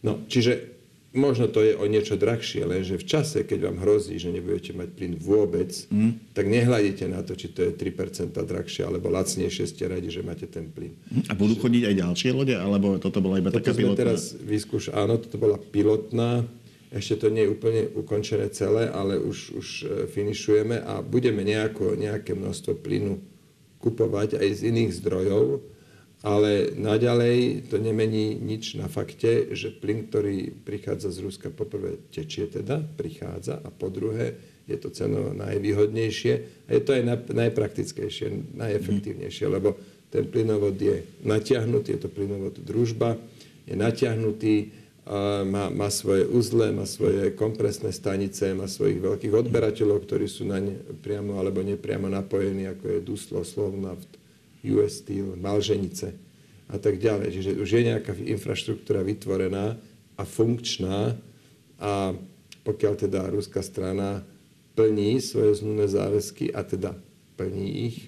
No, 0.00 0.24
čiže 0.30 0.83
možno 1.14 1.46
to 1.46 1.62
je 1.62 1.78
o 1.78 1.86
niečo 1.86 2.18
drahšie, 2.18 2.66
lenže 2.66 2.98
v 2.98 3.06
čase, 3.06 3.46
keď 3.46 3.70
vám 3.70 3.78
hrozí, 3.86 4.18
že 4.18 4.34
nebudete 4.34 4.74
mať 4.74 4.88
plyn 4.92 5.14
vôbec, 5.16 5.70
mm. 5.88 6.34
tak 6.34 6.50
nehľadíte 6.50 7.06
na 7.06 7.22
to, 7.22 7.38
či 7.38 7.54
to 7.54 7.70
je 7.70 7.72
3% 7.72 8.34
drahšie 8.34 8.82
alebo 8.82 9.08
lacnejšie, 9.14 9.70
ste 9.70 9.86
radi, 9.86 10.10
že 10.10 10.26
máte 10.26 10.50
ten 10.50 10.68
plyn. 10.68 10.98
A 11.30 11.38
budú 11.38 11.54
chodiť 11.56 11.82
aj 11.86 11.94
ďalšie 11.94 12.30
lode, 12.34 12.56
alebo 12.58 12.98
toto 12.98 13.22
bola 13.22 13.38
iba 13.38 13.54
toto 13.54 13.62
taká 13.62 13.72
pilotná? 13.78 13.96
teraz 13.96 14.34
vyskúš, 14.34 14.90
áno, 14.90 15.16
toto 15.16 15.38
bola 15.38 15.56
pilotná, 15.56 16.42
ešte 16.94 17.26
to 17.26 17.26
nie 17.30 17.42
je 17.46 17.52
úplne 17.54 17.82
ukončené 17.94 18.46
celé, 18.54 18.86
ale 18.86 19.18
už, 19.18 19.38
už 19.58 19.66
e, 19.82 19.86
finišujeme 20.06 20.78
a 20.78 21.02
budeme 21.02 21.42
nejako, 21.42 21.98
nejaké 21.98 22.38
množstvo 22.38 22.78
plynu 22.78 23.18
kupovať 23.82 24.38
aj 24.38 24.48
z 24.54 24.60
iných 24.70 24.90
zdrojov, 25.02 25.73
ale 26.24 26.72
naďalej 26.72 27.68
to 27.68 27.76
nemení 27.76 28.40
nič 28.40 28.80
na 28.80 28.88
fakte, 28.88 29.52
že 29.52 29.68
plyn, 29.68 30.08
ktorý 30.08 30.56
prichádza 30.64 31.12
z 31.12 31.18
Ruska, 31.20 31.52
poprvé 31.52 32.00
tečie 32.08 32.48
teda, 32.48 32.80
prichádza 32.80 33.60
a 33.60 33.68
po 33.68 33.92
druhé 33.92 34.40
je 34.64 34.80
to 34.80 34.88
ceno 34.88 35.36
najvýhodnejšie 35.36 36.34
a 36.64 36.70
je 36.72 36.80
to 36.80 36.96
aj 36.96 37.28
najpraktickejšie, 37.28 38.56
najefektívnejšie, 38.56 39.46
lebo 39.52 39.76
ten 40.08 40.24
plynovod 40.24 40.80
je 40.80 41.04
natiahnutý, 41.28 42.00
je 42.00 42.08
to 42.08 42.10
plynovod 42.10 42.56
družba, 42.56 43.20
je 43.68 43.76
natiahnutý, 43.76 44.72
má, 45.44 45.68
má 45.68 45.88
svoje 45.92 46.24
uzle, 46.24 46.72
má 46.72 46.88
svoje 46.88 47.36
kompresné 47.36 47.92
stanice, 47.92 48.56
má 48.56 48.64
svojich 48.64 49.04
veľkých 49.04 49.44
odberateľov, 49.44 50.08
ktorí 50.08 50.24
sú 50.24 50.48
na 50.48 50.56
ne 50.56 50.80
priamo 51.04 51.36
alebo 51.36 51.60
nepriamo 51.60 52.08
napojení, 52.08 52.64
ako 52.72 52.84
je 52.88 52.98
Duslo, 53.04 53.44
Slovnaft, 53.44 54.23
US 54.72 55.04
Steel, 55.04 55.36
Malženice 55.36 56.16
a 56.70 56.76
tak 56.80 56.96
ďalej. 56.96 57.28
Čiže 57.34 57.50
už 57.60 57.68
je 57.68 57.82
nejaká 57.92 58.12
infraštruktúra 58.16 59.04
vytvorená 59.04 59.76
a 60.16 60.22
funkčná 60.24 61.18
a 61.76 62.16
pokiaľ 62.64 62.92
teda 62.96 63.28
ruská 63.28 63.60
strana 63.60 64.24
plní 64.74 65.20
svoje 65.20 65.60
zmluvné 65.60 65.86
záväzky 65.86 66.50
a 66.50 66.64
teda 66.64 66.96
plní 67.36 67.92
ich, 67.92 67.98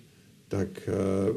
tak 0.48 0.72
uh, 0.88 1.34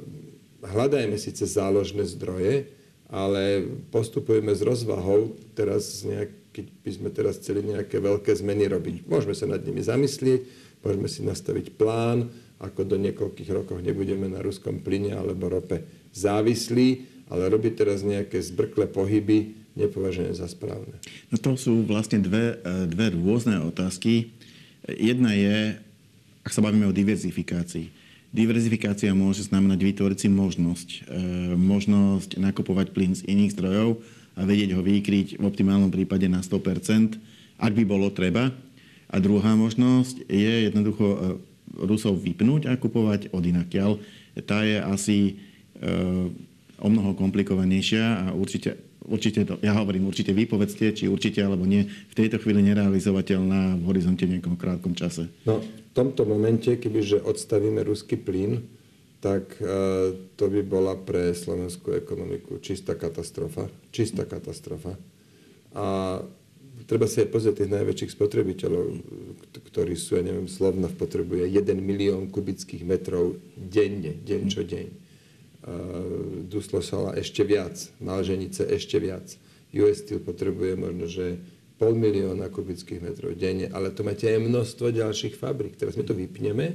hľadajme 0.63 1.17
síce 1.19 1.43
záložné 1.45 2.05
zdroje, 2.07 2.69
ale 3.09 3.65
postupujeme 3.89 4.53
s 4.53 4.61
rozvahou, 4.61 5.33
teraz 5.57 6.05
nejak, 6.05 6.29
keď 6.53 6.65
by 6.85 6.91
sme 6.93 7.09
teraz 7.09 7.33
chceli 7.41 7.65
nejaké 7.65 7.97
veľké 7.97 8.31
zmeny 8.37 8.69
robiť. 8.69 8.95
Môžeme 9.09 9.33
sa 9.33 9.49
nad 9.49 9.61
nimi 9.65 9.81
zamyslieť, 9.81 10.45
môžeme 10.85 11.09
si 11.09 11.25
nastaviť 11.25 11.73
plán, 11.75 12.29
ako 12.59 12.83
do 12.83 12.99
niekoľkých 12.99 13.49
rokov 13.55 13.79
nebudeme 13.79 14.27
na 14.27 14.43
ruskom 14.43 14.83
plyne 14.83 15.15
alebo 15.15 15.47
rope 15.47 15.83
závislí, 16.11 16.87
ale 17.31 17.47
robiť 17.47 17.73
teraz 17.79 18.03
nejaké 18.03 18.41
zbrklé 18.43 18.91
pohyby 18.91 19.55
nepovažujem 19.79 20.35
za 20.35 20.47
správne. 20.51 20.99
No 21.31 21.39
to 21.39 21.55
sú 21.55 21.87
vlastne 21.87 22.19
dve, 22.19 22.59
e, 22.59 22.89
dve 22.91 23.15
rôzne 23.15 23.63
otázky. 23.63 24.35
Jedna 24.83 25.31
je, 25.31 25.79
ak 26.43 26.51
sa 26.51 26.59
bavíme 26.59 26.89
o 26.89 26.95
diverzifikácii. 26.95 27.95
Diverzifikácia 28.29 29.09
môže 29.15 29.47
znamenať 29.47 29.79
vytvoriť 29.79 30.17
si 30.19 30.29
možnosť. 30.29 30.89
E, 30.89 30.97
možnosť 31.55 32.37
nakupovať 32.37 32.91
plyn 32.91 33.15
z 33.15 33.25
iných 33.25 33.55
zdrojov 33.55 34.03
a 34.35 34.41
vedieť 34.43 34.75
ho 34.75 34.81
vykryť 34.83 35.39
v 35.39 35.43
optimálnom 35.47 35.89
prípade 35.89 36.27
na 36.27 36.43
100%, 36.43 37.15
ak 37.57 37.71
by 37.71 37.83
bolo 37.87 38.11
treba. 38.11 38.51
A 39.09 39.15
druhá 39.17 39.57
možnosť 39.57 40.27
je 40.29 40.69
jednoducho 40.69 41.05
e, 41.07 41.17
Rusov 41.83 42.19
vypnúť 42.19 42.67
a 42.67 42.75
kupovať 42.75 43.31
od 43.31 43.43
inakiaľ. 43.43 43.99
Tá 44.43 44.63
je 44.63 44.79
asi 44.79 45.17
e, 45.27 45.33
o 46.79 46.87
mnoho 46.87 47.15
komplikovanejšia 47.15 48.03
a 48.03 48.25
určite, 48.31 48.79
určite 49.03 49.43
to, 49.43 49.55
ja 49.59 49.75
hovorím 49.75 50.07
určite 50.07 50.31
vy 50.31 50.47
povedzte, 50.47 50.95
či 50.95 51.11
určite 51.11 51.43
alebo 51.43 51.67
nie, 51.67 51.87
v 51.87 52.15
tejto 52.15 52.39
chvíli 52.39 52.63
nerealizovateľná 52.63 53.79
v 53.79 53.83
horizonte 53.87 54.23
nejakom 54.27 54.55
krátkom 54.55 54.95
čase. 54.95 55.27
No, 55.43 55.59
v 55.59 55.91
tomto 55.91 56.23
momente, 56.23 56.75
kebyže 56.79 57.23
odstavíme 57.23 57.83
ruský 57.83 58.15
plyn, 58.15 58.63
tak 59.19 59.59
e, 59.59 59.67
to 60.39 60.45
by 60.47 60.61
bola 60.63 60.95
pre 60.95 61.35
slovenskú 61.35 61.91
ekonomiku 61.91 62.63
čistá 62.63 62.95
katastrofa. 62.95 63.67
Čistá 63.91 64.23
katastrofa. 64.23 64.95
A 65.75 66.19
treba 66.89 67.05
si 67.05 67.21
aj 67.21 67.29
pozrieť 67.29 67.61
tých 67.61 67.73
najväčších 67.77 68.11
spotrebiteľov, 68.17 68.85
ktorí 69.69 69.93
sú, 69.93 70.17
ja 70.17 70.25
neviem, 70.25 70.49
Slovnav 70.49 70.97
potrebuje 70.97 71.45
1 71.45 71.77
milión 71.77 72.33
kubických 72.33 72.81
metrov 72.81 73.37
denne, 73.53 74.17
deň 74.25 74.41
čo 74.49 74.65
deň. 74.65 74.87
E, 74.89 74.95
Duslosala 76.49 77.13
ešte 77.13 77.45
viac, 77.45 77.77
Malženice 78.01 78.65
ešte 78.65 78.97
viac. 78.97 79.29
US 79.69 80.01
Steel 80.01 80.17
potrebuje 80.25 80.73
možno, 80.81 81.05
že 81.05 81.37
pol 81.77 81.93
milióna 81.93 82.49
kubických 82.49 83.05
metrov 83.05 83.37
denne, 83.37 83.69
ale 83.69 83.93
to 83.93 84.01
máte 84.01 84.25
aj 84.25 84.41
množstvo 84.41 84.89
ďalších 84.89 85.37
fabrik. 85.37 85.77
Teraz 85.77 85.93
my 85.93 86.01
to 86.01 86.17
vypneme, 86.17 86.73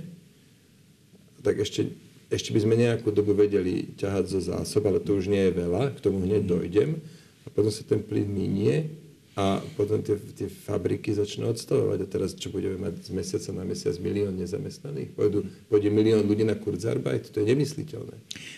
tak 1.42 1.59
ešte, 1.59 1.90
ešte 2.30 2.54
by 2.54 2.62
sme 2.62 2.75
nejakú 2.78 3.11
dobu 3.11 3.35
vedeli 3.35 3.99
ťahať 3.99 4.25
zo 4.30 4.40
zásob, 4.40 4.87
ale 4.87 5.02
to 5.02 5.18
už 5.18 5.26
nie 5.26 5.50
je 5.50 5.59
veľa, 5.59 5.92
k 5.92 5.99
tomu 5.99 6.23
hneď 6.23 6.47
dojdem. 6.47 7.02
A 7.44 7.52
potom 7.52 7.68
sa 7.68 7.85
ten 7.85 8.00
plyn 8.00 8.30
minie 8.30 9.03
a 9.34 9.58
potom 9.74 9.98
tie, 9.98 10.14
tie 10.14 10.46
fabriky 10.46 11.10
začnú 11.10 11.50
odstavovať. 11.50 11.98
A 12.02 12.06
teraz 12.06 12.38
čo 12.38 12.54
budeme 12.54 12.78
mať 12.78 13.02
z 13.02 13.10
mesiaca 13.10 13.50
na 13.50 13.66
mesiac 13.66 13.98
milión 13.98 14.38
nezamestnaných? 14.38 15.10
Pôjdu, 15.18 15.42
pôjde 15.66 15.90
milión 15.90 16.22
ľudí 16.22 16.46
na 16.46 16.54
Kurzarbeit? 16.54 17.34
To 17.34 17.42
je 17.42 17.46
nemysliteľné. 17.50 18.14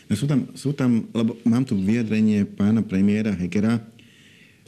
No 0.08 0.12
sú, 0.12 0.28
tam, 0.28 0.52
sú 0.52 0.76
tam, 0.76 1.08
lebo 1.16 1.40
mám 1.48 1.64
tu 1.64 1.72
vyjadrenie 1.80 2.44
pána 2.44 2.84
premiéra 2.84 3.32
Hegera, 3.32 3.80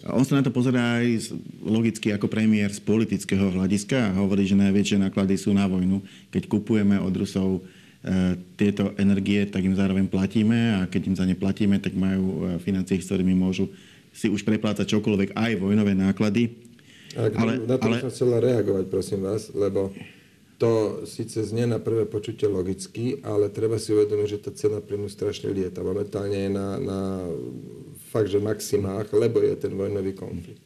on 0.07 0.23
sa 0.23 0.39
na 0.39 0.47
to 0.47 0.55
pozerá 0.55 1.03
aj 1.03 1.35
logicky 1.59 2.15
ako 2.15 2.31
premiér 2.31 2.71
z 2.71 2.79
politického 2.79 3.51
hľadiska 3.51 4.15
a 4.15 4.15
hovorí, 4.23 4.47
že 4.47 4.55
najväčšie 4.55 5.03
náklady 5.03 5.35
sú 5.35 5.51
na 5.51 5.67
vojnu. 5.67 5.99
Keď 6.31 6.47
kupujeme 6.47 7.03
od 7.03 7.11
Rusov 7.11 7.59
e, 7.59 7.61
tieto 8.55 8.95
energie, 8.95 9.43
tak 9.51 9.67
im 9.67 9.75
zároveň 9.75 10.07
platíme 10.07 10.79
a 10.79 10.87
keď 10.87 11.03
im 11.11 11.17
za 11.19 11.27
ne 11.27 11.35
platíme, 11.35 11.83
tak 11.83 11.99
majú 11.99 12.25
e, 12.25 12.63
financie, 12.63 13.03
s 13.03 13.11
ktorými 13.11 13.35
môžu 13.35 13.75
si 14.19 14.27
už 14.27 14.43
preplácať 14.43 14.99
čokoľvek, 14.99 15.39
aj 15.39 15.53
vojnové 15.63 15.95
náklady. 15.95 16.59
Ale, 17.15 17.31
ale, 17.39 17.53
na 17.63 17.79
to 17.79 17.87
ale... 17.87 18.03
som 18.03 18.11
chcela 18.11 18.43
reagovať, 18.43 18.85
prosím 18.91 19.23
vás, 19.23 19.55
lebo 19.55 19.95
to 20.59 21.03
síce 21.07 21.39
znie 21.39 21.71
na 21.71 21.79
prvé 21.79 22.03
počutie 22.03 22.51
logicky, 22.51 23.23
ale 23.23 23.47
treba 23.47 23.79
si 23.79 23.95
uvedomiť, 23.95 24.27
že 24.27 24.43
tá 24.43 24.51
cena 24.51 24.83
plynu 24.83 25.07
strašne 25.07 25.55
lieta. 25.55 25.87
Momentálne 25.87 26.35
je 26.35 26.51
na, 26.51 26.69
na 26.83 27.01
fakt, 28.11 28.27
že 28.27 28.43
maximách, 28.43 29.15
lebo 29.15 29.39
je 29.39 29.55
ten 29.55 29.71
vojnový 29.71 30.19
konflikt. 30.19 30.59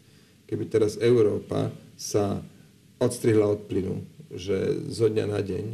Keby 0.48 0.64
teraz 0.72 0.96
Európa 0.96 1.68
sa 1.92 2.40
odstrihla 2.96 3.52
od 3.52 3.68
plynu, 3.68 4.00
že 4.32 4.80
zo 4.88 5.12
dňa 5.12 5.28
na 5.28 5.44
deň, 5.44 5.64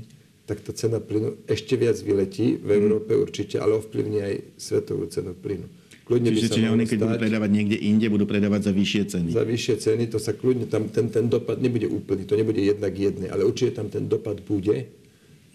tak 0.50 0.66
tá 0.66 0.74
cena 0.74 0.98
plynu 0.98 1.38
ešte 1.46 1.78
viac 1.78 1.94
vyletí 2.02 2.58
v 2.58 2.74
Európe 2.74 3.14
určite, 3.14 3.62
ale 3.62 3.78
ovplyvní 3.78 4.18
aj 4.18 4.34
svetovú 4.58 5.06
cenu 5.06 5.30
plynu. 5.38 5.77
Kľudne 6.08 6.32
čiže, 6.32 6.48
čiže 6.56 6.72
oni, 6.72 6.84
keď 6.88 6.98
stať, 6.98 7.04
budú 7.04 7.16
predávať 7.20 7.50
niekde 7.52 7.76
inde, 7.76 8.06
budú 8.08 8.24
predávať 8.24 8.60
za 8.64 8.72
vyššie 8.72 9.02
ceny. 9.12 9.28
Za 9.36 9.44
vyššie 9.44 9.74
ceny, 9.76 10.04
to 10.08 10.16
sa 10.16 10.32
kľudne, 10.32 10.64
tam 10.64 10.88
ten, 10.88 11.12
ten 11.12 11.28
dopad 11.28 11.60
nebude 11.60 11.84
úplný, 11.84 12.24
to 12.24 12.32
nebude 12.32 12.56
jednak 12.56 12.96
jedné, 12.96 13.28
ale 13.28 13.44
určite 13.44 13.76
tam 13.76 13.92
ten 13.92 14.08
dopad 14.08 14.40
bude. 14.40 14.88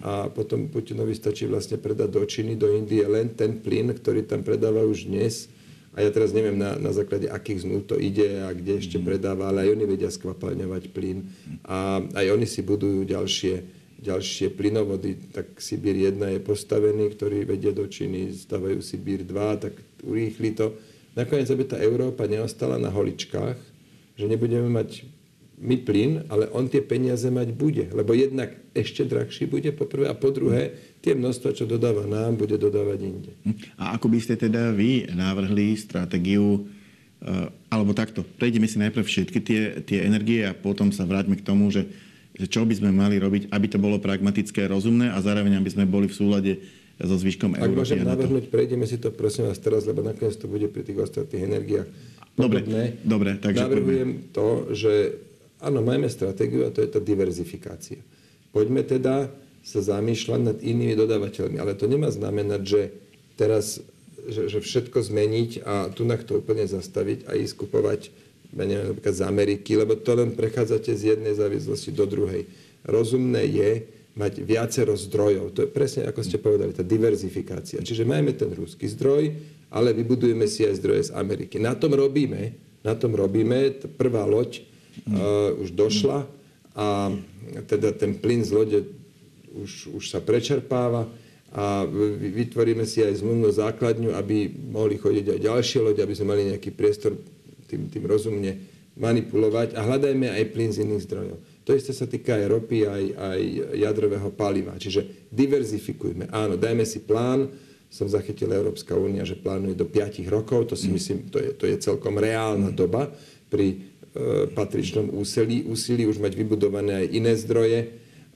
A 0.06 0.30
potom 0.30 0.70
Putinovi 0.70 1.18
stačí 1.18 1.50
vlastne 1.50 1.82
predať 1.82 2.14
do 2.14 2.22
Číny, 2.22 2.54
do 2.54 2.70
Indie 2.70 3.02
len 3.02 3.34
ten 3.34 3.58
plyn, 3.58 3.98
ktorý 3.98 4.30
tam 4.30 4.46
predáva 4.46 4.86
už 4.86 5.10
dnes 5.10 5.50
a 5.94 6.02
ja 6.02 6.10
teraz 6.10 6.34
neviem 6.34 6.58
na, 6.58 6.76
na 6.78 6.90
základe 6.90 7.30
akých 7.30 7.64
zmluv 7.64 7.86
to 7.86 7.96
ide 7.98 8.42
a 8.42 8.50
kde 8.52 8.78
ešte 8.78 8.98
Mhm. 8.98 9.06
predáva, 9.06 9.50
ale 9.50 9.66
aj 9.66 9.70
oni 9.74 9.86
vedia 9.86 10.10
skvapalňovať 10.10 10.84
plyn 10.90 11.18
a 11.66 12.02
aj 12.14 12.26
oni 12.30 12.46
si 12.46 12.62
budujú 12.62 13.06
ďalšie, 13.06 13.56
ďalšie 14.02 14.54
plynovody. 14.54 15.16
Tak 15.32 15.58
Sibír 15.58 15.96
1 15.96 16.30
je 16.36 16.40
postavený, 16.42 17.14
ktorý 17.14 17.46
vedie 17.46 17.72
do 17.72 17.86
Číny, 17.86 18.34
stavajú 18.34 18.82
Sibír 18.82 19.22
2, 19.24 19.56
tak 19.62 19.74
urýchli 20.04 20.54
to. 20.54 20.76
Nakoniec, 21.14 21.50
aby 21.50 21.64
tá 21.66 21.78
Európa 21.78 22.26
neostala 22.26 22.82
na 22.82 22.90
holičkách, 22.90 23.58
že 24.18 24.26
nebudeme 24.26 24.70
mať 24.70 25.06
my 25.64 25.78
plyn, 25.80 26.26
ale 26.28 26.50
on 26.52 26.66
tie 26.68 26.84
peniaze 26.84 27.30
mať 27.30 27.54
bude. 27.56 27.86
Lebo 27.94 28.18
jednak 28.18 28.52
ešte 28.74 29.06
drahší 29.06 29.46
bude 29.46 29.70
po 29.72 29.86
prvé 29.86 30.10
a 30.10 30.18
po 30.18 30.34
druhé 30.34 30.74
tie 31.00 31.14
množstva, 31.14 31.56
čo 31.56 31.70
dodáva 31.70 32.04
nám, 32.04 32.36
bude 32.36 32.60
dodávať 32.60 33.00
inde. 33.00 33.32
A 33.80 33.96
ako 33.96 34.12
by 34.12 34.20
ste 34.20 34.36
teda 34.36 34.74
vy 34.74 35.08
navrhli 35.14 35.78
stratégiu, 35.78 36.66
eh, 37.22 37.48
alebo 37.70 37.96
takto, 37.96 38.26
prejdeme 38.26 38.66
si 38.66 38.82
najprv 38.82 39.06
všetky 39.06 39.40
tie, 39.40 39.62
tie 39.86 40.00
energie 40.04 40.44
a 40.44 40.58
potom 40.58 40.92
sa 40.92 41.08
vráťme 41.08 41.38
k 41.40 41.46
tomu, 41.46 41.70
že, 41.70 41.86
že 42.34 42.50
čo 42.50 42.66
by 42.66 42.74
sme 42.74 42.90
mali 42.90 43.22
robiť, 43.22 43.54
aby 43.54 43.68
to 43.70 43.78
bolo 43.78 44.02
pragmatické, 44.02 44.66
rozumné 44.66 45.14
a 45.14 45.22
zároveň 45.22 45.62
aby 45.62 45.70
sme 45.70 45.86
boli 45.86 46.10
v 46.10 46.18
súlade 46.18 46.52
so 47.04 47.16
zvyškom 47.20 47.60
Ak 47.60 47.68
Európy. 47.68 47.80
môžem 47.84 48.00
a 48.00 48.06
NATO. 48.08 48.12
navrhnúť, 48.16 48.46
prejdeme 48.48 48.86
si 48.88 48.98
to 48.98 49.12
prosím 49.12 49.52
vás 49.52 49.60
teraz, 49.60 49.84
lebo 49.84 50.00
nakoniec 50.00 50.36
to 50.40 50.48
bude 50.48 50.68
pri 50.72 50.84
tých 50.88 51.00
ostatných 51.04 51.44
energiách 51.44 51.88
Dobre, 52.34 52.66
podobné. 52.66 52.84
dobre, 53.06 53.32
takže 53.38 53.62
Navrhujem 53.62 54.10
to, 54.34 54.48
že 54.74 54.92
áno, 55.62 55.86
máme 55.86 56.10
stratégiu 56.10 56.66
a 56.66 56.74
to 56.74 56.82
je 56.82 56.90
tá 56.90 56.98
diverzifikácia. 56.98 58.02
Poďme 58.50 58.82
teda 58.82 59.30
sa 59.64 59.80
zamýšľať 59.80 60.40
nad 60.42 60.58
inými 60.60 60.98
dodávateľmi, 60.98 61.62
ale 61.62 61.78
to 61.78 61.86
nemá 61.88 62.10
znamenať, 62.10 62.62
že 62.66 62.82
teraz 63.38 63.84
že, 64.24 64.48
že 64.48 64.64
všetko 64.64 65.04
zmeniť 65.04 65.68
a 65.68 65.92
tu 65.92 66.08
na 66.08 66.16
to 66.16 66.40
úplne 66.40 66.64
zastaviť 66.64 67.28
a 67.28 67.36
ísť 67.36 67.60
kupovať 67.60 68.02
ja 68.54 68.64
neviem, 68.70 68.94
napríklad 68.94 69.16
z 69.18 69.24
Ameriky, 69.26 69.72
lebo 69.74 69.98
to 69.98 70.14
len 70.14 70.38
prechádzate 70.38 70.94
z 70.94 71.18
jednej 71.18 71.34
závislosti 71.34 71.90
do 71.90 72.06
druhej. 72.06 72.46
Rozumné 72.86 73.50
je 73.50 73.72
mať 74.14 74.46
viacero 74.46 74.94
zdrojov. 74.94 75.58
To 75.58 75.66
je 75.66 75.70
presne 75.70 76.06
ako 76.06 76.22
ste 76.22 76.38
povedali, 76.38 76.74
tá 76.74 76.86
diverzifikácia. 76.86 77.82
Čiže 77.82 78.06
máme 78.06 78.38
ten 78.38 78.54
ruský 78.54 78.86
zdroj, 78.86 79.34
ale 79.74 79.90
vybudujeme 79.94 80.46
si 80.46 80.66
aj 80.70 80.78
zdroje 80.78 81.02
z 81.10 81.12
Ameriky. 81.18 81.58
Na 81.58 81.74
tom 81.74 81.98
robíme, 81.98 82.54
na 82.86 82.94
tom 82.94 83.18
robíme. 83.18 83.74
Tá 83.82 83.90
prvá 83.90 84.22
loď 84.30 84.62
uh, 85.10 85.58
už 85.58 85.74
došla 85.74 86.30
a 86.78 87.14
teda 87.66 87.94
ten 87.94 88.18
plyn 88.18 88.46
z 88.46 88.52
lode 88.54 88.80
už, 89.54 89.94
už 89.94 90.04
sa 90.10 90.22
prečerpáva 90.22 91.06
a 91.54 91.86
vy- 91.86 92.34
vytvoríme 92.34 92.82
si 92.86 93.06
aj 93.06 93.22
zmluvnú 93.22 93.50
základňu, 93.54 94.10
aby 94.18 94.50
mohli 94.50 94.98
chodiť 94.98 95.38
aj 95.38 95.40
ďalšie 95.42 95.80
lode, 95.86 96.02
aby 96.02 96.14
sme 96.18 96.34
mali 96.34 96.50
nejaký 96.50 96.74
priestor 96.74 97.14
tým, 97.70 97.94
tým 97.94 98.06
rozumne 98.10 98.58
manipulovať 98.98 99.78
a 99.78 99.86
hľadajme 99.86 100.34
aj 100.34 100.44
plyn 100.54 100.70
z 100.74 100.82
iných 100.86 101.06
zdrojov. 101.06 101.38
To 101.64 101.72
isté 101.72 101.96
sa 101.96 102.04
týka 102.04 102.36
aj 102.36 102.46
ropy, 102.52 102.80
aj, 102.84 103.04
aj 103.16 103.42
jadrového 103.80 104.30
paliva. 104.36 104.76
Čiže 104.76 105.32
diverzifikujme. 105.32 106.28
Áno, 106.28 106.60
dajme 106.60 106.84
si 106.84 107.00
plán. 107.00 107.48
Som 107.88 108.12
zachytil 108.12 108.52
Európska 108.52 109.00
únia, 109.00 109.24
že 109.24 109.40
plánuje 109.40 109.80
do 109.80 109.88
5 109.88 110.28
rokov. 110.28 110.74
To 110.74 110.76
si 110.76 110.92
myslím, 110.92 111.32
to 111.32 111.40
je, 111.40 111.56
to 111.56 111.64
je 111.64 111.80
celkom 111.80 112.20
reálna 112.20 112.74
doba 112.74 113.08
pri 113.48 113.68
e, 113.70 113.76
patričnom 114.52 115.14
úsilí, 115.16 115.64
úsilí 115.64 116.04
už 116.04 116.20
mať 116.20 116.36
vybudované 116.36 117.06
aj 117.06 117.08
iné 117.16 117.34
zdroje. 117.40 117.80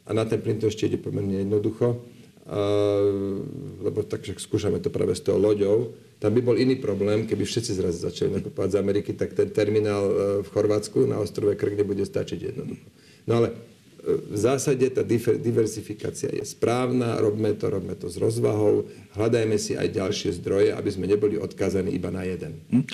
A 0.07 0.15
na 0.15 0.23
ten 0.23 0.39
plyn 0.39 0.63
to 0.63 0.71
ešte 0.71 0.87
ide 0.87 0.95
pomerne 0.95 1.43
jednoducho. 1.43 1.99
A, 2.47 2.63
lebo 3.83 4.07
takže 4.07 4.39
skúšame 4.39 4.79
to 4.79 4.87
práve 4.87 5.11
s 5.11 5.19
tou 5.19 5.35
loďou. 5.35 5.99
Tam 6.23 6.31
by 6.31 6.39
bol 6.39 6.55
iný 6.55 6.79
problém, 6.79 7.27
keby 7.27 7.43
všetci 7.43 7.75
zrazu 7.75 8.07
začali 8.07 8.39
nakupovať 8.39 8.71
z 8.71 8.79
Ameriky, 8.79 9.11
tak 9.19 9.35
ten 9.35 9.51
terminál 9.51 10.05
e, 10.07 10.15
v 10.45 10.47
Chorvátsku 10.47 11.03
na 11.03 11.19
ostrove 11.19 11.59
Krk 11.59 11.75
nebude 11.75 12.07
stačiť 12.07 12.55
jednoducho. 12.55 12.87
No 13.27 13.43
ale 13.43 13.51
e, 13.51 13.55
v 14.31 14.37
zásade 14.39 14.87
tá 14.87 15.03
diversifikácia 15.37 16.31
je 16.31 16.47
správna, 16.47 17.19
robme 17.19 17.51
to, 17.53 17.67
robme 17.67 17.93
to 17.99 18.07
s 18.07 18.15
rozvahou, 18.15 18.87
hľadajme 19.19 19.59
si 19.59 19.75
aj 19.75 19.91
ďalšie 19.91 20.39
zdroje, 20.39 20.71
aby 20.71 20.89
sme 20.89 21.11
neboli 21.11 21.35
odkázaní 21.35 21.91
iba 21.91 22.07
na 22.07 22.23
jeden. 22.23 22.57
Hm? 22.71 22.87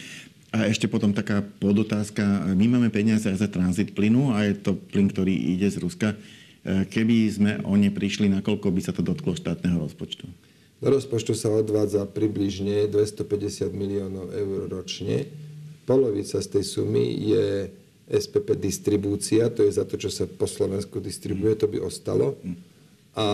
A 0.54 0.70
ešte 0.70 0.86
potom 0.86 1.10
taká 1.14 1.42
podotázka. 1.42 2.22
My 2.54 2.70
máme 2.70 2.94
peniaze 2.94 3.26
aj 3.26 3.42
za 3.42 3.50
tranzit 3.50 3.98
plynu 3.98 4.38
a 4.38 4.46
je 4.46 4.54
to 4.54 4.78
plyn, 4.78 5.10
ktorý 5.10 5.34
ide 5.34 5.70
z 5.70 5.82
Ruska. 5.82 6.14
E, 6.14 6.86
Keby 6.90 7.16
sme 7.30 7.52
o 7.62 7.78
ne 7.78 7.94
prišli, 7.94 8.26
nakoľko 8.30 8.74
by 8.74 8.82
sa 8.82 8.94
to 8.94 9.06
dotklo 9.06 9.38
štátneho 9.38 9.78
rozpočtu? 9.82 10.26
Do 10.84 10.92
rozpočtu 10.92 11.32
sa 11.32 11.48
odvádza 11.48 12.04
približne 12.10 12.92
250 12.92 13.72
miliónov 13.72 14.36
eur 14.36 14.68
ročne. 14.68 15.32
Polovica 15.88 16.44
z 16.44 16.48
tej 16.60 16.64
sumy 16.68 17.08
je 17.24 17.72
SPP 18.08 18.60
distribúcia, 18.60 19.48
to 19.48 19.64
je 19.64 19.72
za 19.72 19.88
to, 19.88 19.96
čo 19.96 20.12
sa 20.12 20.28
po 20.28 20.44
Slovensku 20.46 21.00
distribuje, 21.00 21.56
to 21.56 21.68
by 21.68 21.80
ostalo. 21.80 22.36
A 23.14 23.26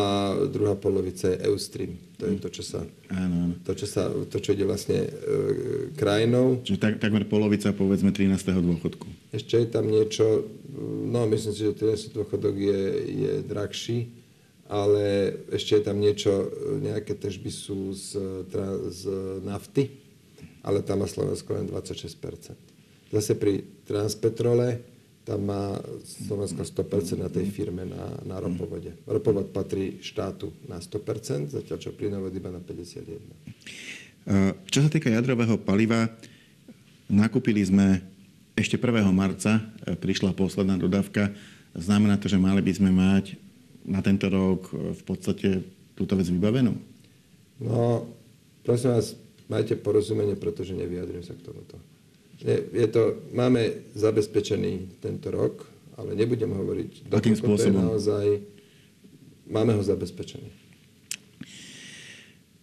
druhá 0.51 0.75
polovica 0.75 1.31
je 1.31 1.39
Eustream, 1.47 1.95
to 2.19 2.27
je 2.27 2.35
to, 2.35 2.51
čo 2.51 2.63
sa, 2.67 2.83
Áno, 3.15 3.47
áno. 3.47 3.55
to, 3.63 3.71
čo, 3.79 3.87
sa, 3.87 4.11
to, 4.11 4.37
čo 4.43 4.51
ide 4.51 4.67
vlastne 4.67 5.07
e, 5.07 5.09
krajinou. 5.95 6.59
Čiže 6.67 6.83
tak, 6.83 6.93
takmer 6.99 7.23
polovica, 7.23 7.71
povedzme, 7.71 8.11
13. 8.11 8.35
dôchodku. 8.59 9.07
Ešte 9.31 9.55
je 9.55 9.67
tam 9.71 9.87
niečo, 9.87 10.51
no 11.07 11.23
myslím 11.31 11.53
si, 11.55 11.63
že 11.63 11.79
13 11.79 12.11
dôchodok 12.11 12.59
je, 12.59 12.81
je 13.07 13.33
drahší, 13.47 14.11
ale 14.67 15.31
ešte 15.47 15.79
je 15.79 15.83
tam 15.87 15.95
niečo, 15.95 16.51
nejaké 16.83 17.15
tržby 17.15 17.47
sú 17.47 17.95
z, 17.95 18.19
z 18.91 19.01
nafty, 19.47 19.95
ale 20.59 20.83
tam 20.83 21.01
má 21.01 21.07
Slovensko 21.07 21.55
len 21.55 21.71
26%. 21.71 22.51
Zase 23.15 23.33
pri 23.33 23.63
Transpetrole 23.89 24.85
tam 25.25 25.45
má 25.45 25.77
Slovensko 26.05 26.65
100% 26.65 27.21
na 27.21 27.29
tej 27.29 27.49
firme 27.53 27.85
na, 27.85 28.17
na 28.25 28.37
ropovode. 28.41 28.97
Ropovod 29.05 29.53
patrí 29.53 30.01
štátu 30.01 30.49
na 30.65 30.81
100%, 30.81 31.53
zatiaľ 31.53 31.77
čo 31.77 31.93
plynovod 31.93 32.33
iba 32.33 32.49
na 32.49 32.57
51%. 32.57 33.17
E, 34.25 34.57
Čo 34.69 34.85
sa 34.85 34.89
týka 34.89 35.09
jadrového 35.09 35.57
paliva, 35.61 36.09
nakúpili 37.09 37.61
sme 37.61 38.01
ešte 38.57 38.77
1. 38.77 39.05
marca, 39.13 39.61
e, 39.85 39.93
prišla 39.93 40.33
posledná 40.33 40.81
dodávka. 40.81 41.29
Znamená 41.77 42.17
to, 42.17 42.25
že 42.25 42.41
mali 42.41 42.65
by 42.65 42.73
sme 42.73 42.89
mať 42.89 43.37
na 43.85 44.01
tento 44.01 44.25
rok 44.33 44.69
e, 44.73 44.97
v 44.97 45.01
podstate 45.05 45.61
túto 45.93 46.17
vec 46.17 46.25
vybavenú? 46.25 46.73
No, 47.61 48.09
prosím 48.65 48.97
vás, 48.97 49.13
majte 49.45 49.77
porozumenie, 49.77 50.33
pretože 50.33 50.73
nevyjadrujem 50.73 51.25
sa 51.25 51.37
k 51.37 51.45
tomuto. 51.45 51.77
Je, 52.39 52.87
to, 52.87 53.19
máme 53.35 53.91
zabezpečený 53.99 55.03
tento 55.03 55.27
rok, 55.27 55.67
ale 55.99 56.15
nebudem 56.15 56.47
hovoriť, 56.47 57.11
Akým 57.11 57.35
dokoľko 57.35 57.35
to 57.35 57.35
je 57.35 57.43
spôsobom? 57.43 57.81
naozaj, 57.83 58.25
máme 59.51 59.75
ho 59.75 59.83
zabezpečený. 59.83 60.47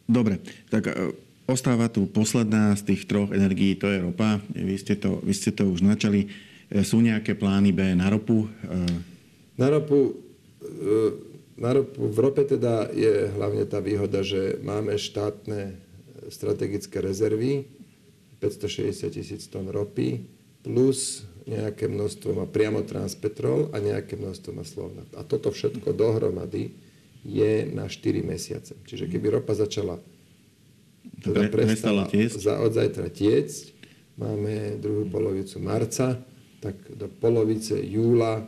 Dobre, 0.06 0.38
tak 0.70 0.86
e, 0.88 1.12
ostáva 1.44 1.90
tu 1.90 2.06
posledná 2.08 2.72
z 2.72 2.94
tých 2.94 3.04
troch 3.04 3.34
energií, 3.34 3.74
to 3.76 3.90
je 3.90 4.00
ropa. 4.00 4.38
Vy 4.54 4.76
ste 4.78 4.94
to, 4.96 5.20
vy 5.20 5.34
ste 5.34 5.50
to 5.52 5.66
už 5.66 5.82
načali. 5.82 6.30
E, 6.70 6.80
Sú 6.80 7.02
nejaké 7.02 7.34
plány 7.36 7.74
B 7.74 7.92
na 7.92 8.08
ropu? 8.08 8.46
E, 8.64 8.86
Na 9.60 9.68
ropu, 9.68 10.16
na 11.56 11.70
ropu, 11.72 12.00
v 12.06 12.18
rope 12.20 12.44
teda 12.44 12.92
je 12.92 13.28
hlavne 13.32 13.64
tá 13.64 13.80
výhoda, 13.80 14.20
že 14.20 14.60
máme 14.60 14.96
štátne 14.96 15.80
strategické 16.28 17.00
rezervy, 17.00 17.64
560 18.40 19.10
tisíc 19.12 19.42
tón 19.48 19.68
ropy, 19.72 20.26
plus 20.60 21.24
nejaké 21.46 21.86
množstvo 21.86 22.34
má 22.34 22.44
priamo 22.50 22.82
Transpetrol 22.82 23.70
a 23.70 23.78
nejaké 23.78 24.18
množstvo 24.18 24.50
má 24.50 24.66
Slovnaft. 24.66 25.14
A 25.14 25.22
toto 25.22 25.54
všetko 25.54 25.94
dohromady 25.94 26.74
je 27.22 27.70
na 27.70 27.86
4 27.86 28.22
mesiace. 28.26 28.74
Čiže 28.82 29.06
keby 29.06 29.40
ropa 29.40 29.54
začala 29.54 30.02
teda 31.22 31.46
Pre- 31.46 31.54
prestala 31.54 32.10
tiecť? 32.10 32.34
za, 32.34 32.58
od 32.58 32.74
zajtra 32.74 33.08
tiecť, 33.14 33.64
máme 34.18 34.82
druhú 34.82 35.06
polovicu 35.06 35.62
marca, 35.62 36.18
tak 36.58 36.74
do 36.90 37.06
polovice 37.06 37.78
júla 37.78 38.42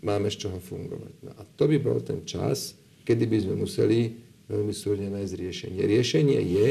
máme 0.00 0.32
z 0.32 0.48
čoho 0.48 0.58
fungovať. 0.62 1.14
No 1.20 1.30
a 1.36 1.42
to 1.44 1.68
by 1.68 1.76
bol 1.76 2.00
ten 2.00 2.24
čas, 2.24 2.78
kedy 3.04 3.28
by 3.28 3.38
sme 3.44 3.54
museli 3.60 4.16
veľmi 4.48 4.72
súrne 4.72 5.12
nájsť 5.12 5.34
riešenie. 5.36 5.80
Riešenie 5.84 6.40
je, 6.40 6.66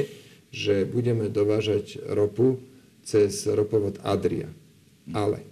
že 0.57 0.89
budeme 0.89 1.29
dovážať 1.29 2.01
ropu 2.17 2.57
cez 3.05 3.45
ropovod 3.45 4.01
Adria. 4.01 4.49
Ale 5.13 5.45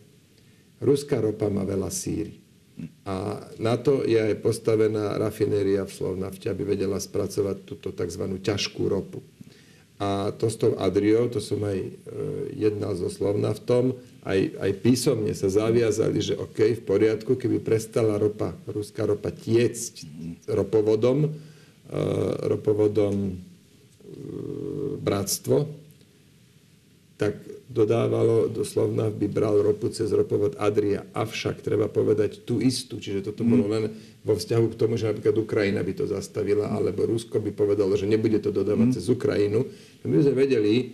ruská 0.82 1.22
ropa 1.22 1.46
má 1.54 1.62
veľa 1.62 1.94
síry. 1.94 2.41
A 3.08 3.39
na 3.56 3.80
to 3.80 4.04
je 4.04 4.20
aj 4.20 4.44
postavená 4.44 5.15
rafinéria 5.15 5.88
v 5.88 5.96
Slovnafte, 5.96 6.52
aby 6.52 6.76
vedela 6.76 7.00
spracovať 7.00 7.63
túto 7.63 7.96
tzv. 7.96 8.24
ťažkú 8.41 8.84
ropu. 8.89 9.24
A 9.96 10.36
to 10.36 10.52
s 10.52 10.60
tou 10.60 10.76
Adriou, 10.76 11.32
to 11.32 11.39
som 11.39 11.63
aj 11.63 11.80
e, 11.80 11.91
jednal 12.52 13.00
so 13.00 13.08
Slovnaftom, 13.08 13.96
aj, 14.28 14.60
aj 14.60 14.72
písomne 14.84 15.32
sa 15.32 15.48
zaviazali, 15.48 16.20
že 16.20 16.36
OK, 16.36 16.84
v 16.84 16.84
poriadku, 16.84 17.39
keby 17.39 17.63
prestala 17.63 18.20
ropa, 18.20 18.52
ruská 18.68 19.08
ropa 19.08 19.32
tiecť 19.32 20.04
ropovodom, 20.52 21.32
e, 21.32 22.00
ropovodom 22.52 23.39
bratstvo, 25.02 25.70
tak 27.15 27.39
dodávalo, 27.72 28.52
doslovna 28.52 29.08
by 29.08 29.28
bral 29.32 29.63
ropu 29.63 29.88
cez 29.88 30.12
ropovod 30.12 30.60
Adria. 30.60 31.08
Avšak 31.15 31.63
treba 31.63 31.88
povedať 31.88 32.44
tú 32.44 32.60
istú, 32.60 33.00
čiže 33.00 33.32
toto 33.32 33.48
mm. 33.48 33.50
bolo 33.50 33.65
len 33.72 33.84
vo 34.22 34.36
vzťahu 34.36 34.65
k 34.72 34.80
tomu, 34.80 35.00
že 35.00 35.10
napríklad 35.12 35.36
Ukrajina 35.39 35.80
by 35.80 35.94
to 35.96 36.06
zastavila, 36.12 36.76
alebo 36.76 37.08
Rusko 37.08 37.39
by 37.39 37.56
povedalo, 37.56 37.96
že 37.96 38.10
nebude 38.10 38.44
to 38.44 38.52
dodávať 38.52 38.88
mm. 38.91 38.96
cez 39.00 39.06
Ukrajinu. 39.08 39.63
My 40.04 40.15
sme 40.22 40.36
vedeli 40.36 40.74
e, 40.76 40.86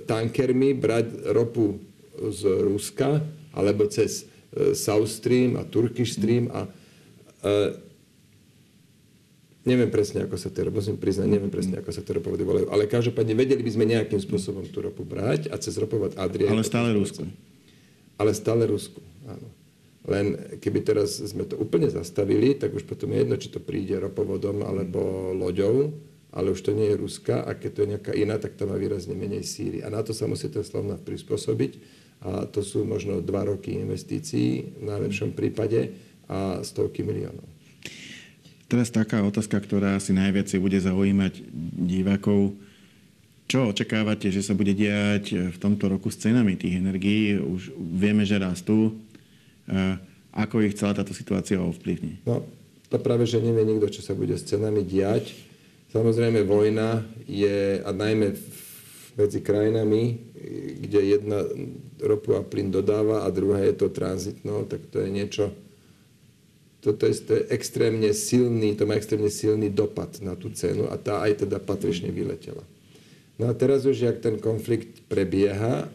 tankermi 0.00 0.72
brať 0.72 1.28
ropu 1.36 1.76
z 2.16 2.40
Ruska, 2.64 3.20
alebo 3.52 3.84
cez 3.92 4.24
e, 4.24 4.72
South 4.72 5.12
Stream 5.12 5.60
a 5.60 5.68
Turkish 5.68 6.16
Stream 6.16 6.48
a 6.56 6.64
e, 6.64 6.68
Neviem 9.60 9.92
presne, 9.92 10.24
ako 10.24 10.40
sa 10.40 10.48
tie 10.48 10.64
musím 10.72 10.96
priznať, 10.96 11.28
neviem 11.28 11.52
presne, 11.52 11.84
ako 11.84 11.92
sa 11.92 12.00
tie 12.00 12.16
ropovody 12.16 12.48
volajú, 12.48 12.66
ale 12.72 12.88
každopádne 12.88 13.36
vedeli 13.36 13.60
by 13.60 13.70
sme 13.76 13.84
nejakým 13.92 14.16
spôsobom 14.16 14.64
tú 14.72 14.80
ropu 14.80 15.04
brať 15.04 15.52
a 15.52 15.60
cez 15.60 15.76
ropovod 15.76 16.16
Adria... 16.16 16.48
Ale 16.48 16.64
stále 16.64 16.96
Rusku. 16.96 17.28
Ale 18.16 18.32
stále 18.32 18.64
Rusku, 18.64 19.04
áno. 19.28 19.48
Len 20.08 20.56
keby 20.64 20.80
teraz 20.80 21.20
sme 21.20 21.44
to 21.44 21.60
úplne 21.60 21.92
zastavili, 21.92 22.56
tak 22.56 22.72
už 22.72 22.88
potom 22.88 23.12
je 23.12 23.20
jedno, 23.20 23.36
či 23.36 23.52
to 23.52 23.60
príde 23.60 24.00
ropovodom 24.00 24.64
alebo 24.64 25.30
loďou, 25.36 25.92
ale 26.32 26.56
už 26.56 26.64
to 26.64 26.72
nie 26.72 26.88
je 26.88 26.96
Ruska 26.96 27.44
a 27.44 27.52
keď 27.52 27.70
to 27.70 27.80
je 27.84 27.90
nejaká 27.92 28.12
iná, 28.16 28.40
tak 28.40 28.56
to 28.56 28.64
má 28.64 28.80
výrazne 28.80 29.12
menej 29.12 29.44
síry. 29.44 29.84
A 29.84 29.92
na 29.92 30.00
to 30.00 30.16
sa 30.16 30.24
musí 30.24 30.48
ten 30.48 30.64
Slovnaft 30.64 31.04
prispôsobiť 31.04 31.72
a 32.24 32.48
to 32.48 32.64
sú 32.64 32.88
možno 32.88 33.20
dva 33.20 33.44
roky 33.44 33.76
investícií 33.76 34.80
v 34.80 34.84
najlepšom 34.88 35.36
prípade 35.36 35.92
a 36.32 36.64
stovky 36.64 37.04
miliónov. 37.04 37.44
Teraz 38.70 38.86
taká 38.94 39.26
otázka, 39.26 39.58
ktorá 39.58 39.98
asi 39.98 40.14
najviac 40.14 40.46
bude 40.62 40.78
zaujímať 40.78 41.42
divákov. 41.90 42.54
Čo 43.50 43.74
očakávate, 43.74 44.30
že 44.30 44.46
sa 44.46 44.54
bude 44.54 44.70
diať 44.70 45.50
v 45.50 45.58
tomto 45.58 45.90
roku 45.90 46.06
s 46.06 46.22
cenami 46.22 46.54
tých 46.54 46.78
energií? 46.78 47.34
Už 47.34 47.74
vieme, 47.74 48.22
že 48.22 48.38
rastú. 48.38 48.94
Ako 50.30 50.62
ich 50.62 50.78
celá 50.78 50.94
táto 50.94 51.10
situácia 51.10 51.58
ovplyvní? 51.58 52.22
No, 52.22 52.46
to 52.86 53.02
práve, 53.02 53.26
že 53.26 53.42
nevie 53.42 53.66
nikto, 53.66 53.90
čo 53.90 54.06
sa 54.06 54.14
bude 54.14 54.38
s 54.38 54.46
cenami 54.46 54.86
diať. 54.86 55.34
Samozrejme, 55.90 56.46
vojna 56.46 57.02
je, 57.26 57.82
a 57.82 57.90
najmä 57.90 58.38
medzi 59.18 59.42
krajinami, 59.42 60.22
kde 60.86 61.18
jedna 61.18 61.42
ropu 61.98 62.38
a 62.38 62.46
plyn 62.46 62.70
dodáva 62.70 63.26
a 63.26 63.34
druhá 63.34 63.66
je 63.66 63.74
to 63.74 63.90
tranzitno, 63.90 64.62
tak 64.70 64.86
to 64.94 65.02
je 65.02 65.10
niečo, 65.10 65.50
toto 66.80 67.04
je, 67.04 67.14
to 67.20 67.32
je 67.36 67.42
extrémne 67.52 68.08
silný, 68.16 68.72
to 68.72 68.88
má 68.88 68.96
extrémne 68.96 69.28
silný 69.28 69.68
dopad 69.68 70.16
na 70.24 70.32
tú 70.32 70.48
cenu 70.52 70.88
a 70.88 70.96
tá 70.96 71.20
aj 71.20 71.44
teda 71.44 71.60
patrične 71.60 72.08
vyletela. 72.08 72.64
No 73.36 73.48
a 73.48 73.56
teraz 73.56 73.84
už, 73.84 74.00
jak 74.00 74.20
ten 74.20 74.40
konflikt 74.40 75.04
prebieha, 75.08 75.88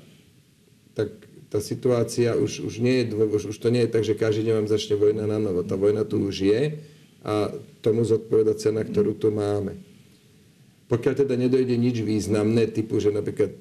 tak 0.97 1.09
tá 1.49 1.61
situácia 1.61 2.33
už, 2.33 2.65
už, 2.65 2.73
nie 2.81 3.05
je, 3.05 3.13
už, 3.13 3.43
už 3.53 3.57
to 3.57 3.69
nie 3.69 3.85
je 3.85 3.93
tak, 3.93 4.03
že 4.05 4.17
každý 4.17 4.49
deň 4.49 4.53
vám 4.65 4.69
začne 4.69 4.97
vojna 4.97 5.29
na 5.29 5.37
novo. 5.37 5.61
Tá 5.61 5.77
vojna 5.77 6.05
tu 6.05 6.21
už 6.25 6.41
je 6.41 6.61
a 7.25 7.53
tomu 7.85 8.01
zodpoveda 8.05 8.57
cena, 8.57 8.81
ktorú 8.81 9.17
tu 9.17 9.29
máme. 9.29 9.77
Pokiaľ 10.85 11.13
teda 11.25 11.33
nedojde 11.33 11.73
nič 11.77 12.01
významné, 12.05 12.69
typu, 12.69 13.01
že 13.01 13.09
napríklad 13.09 13.53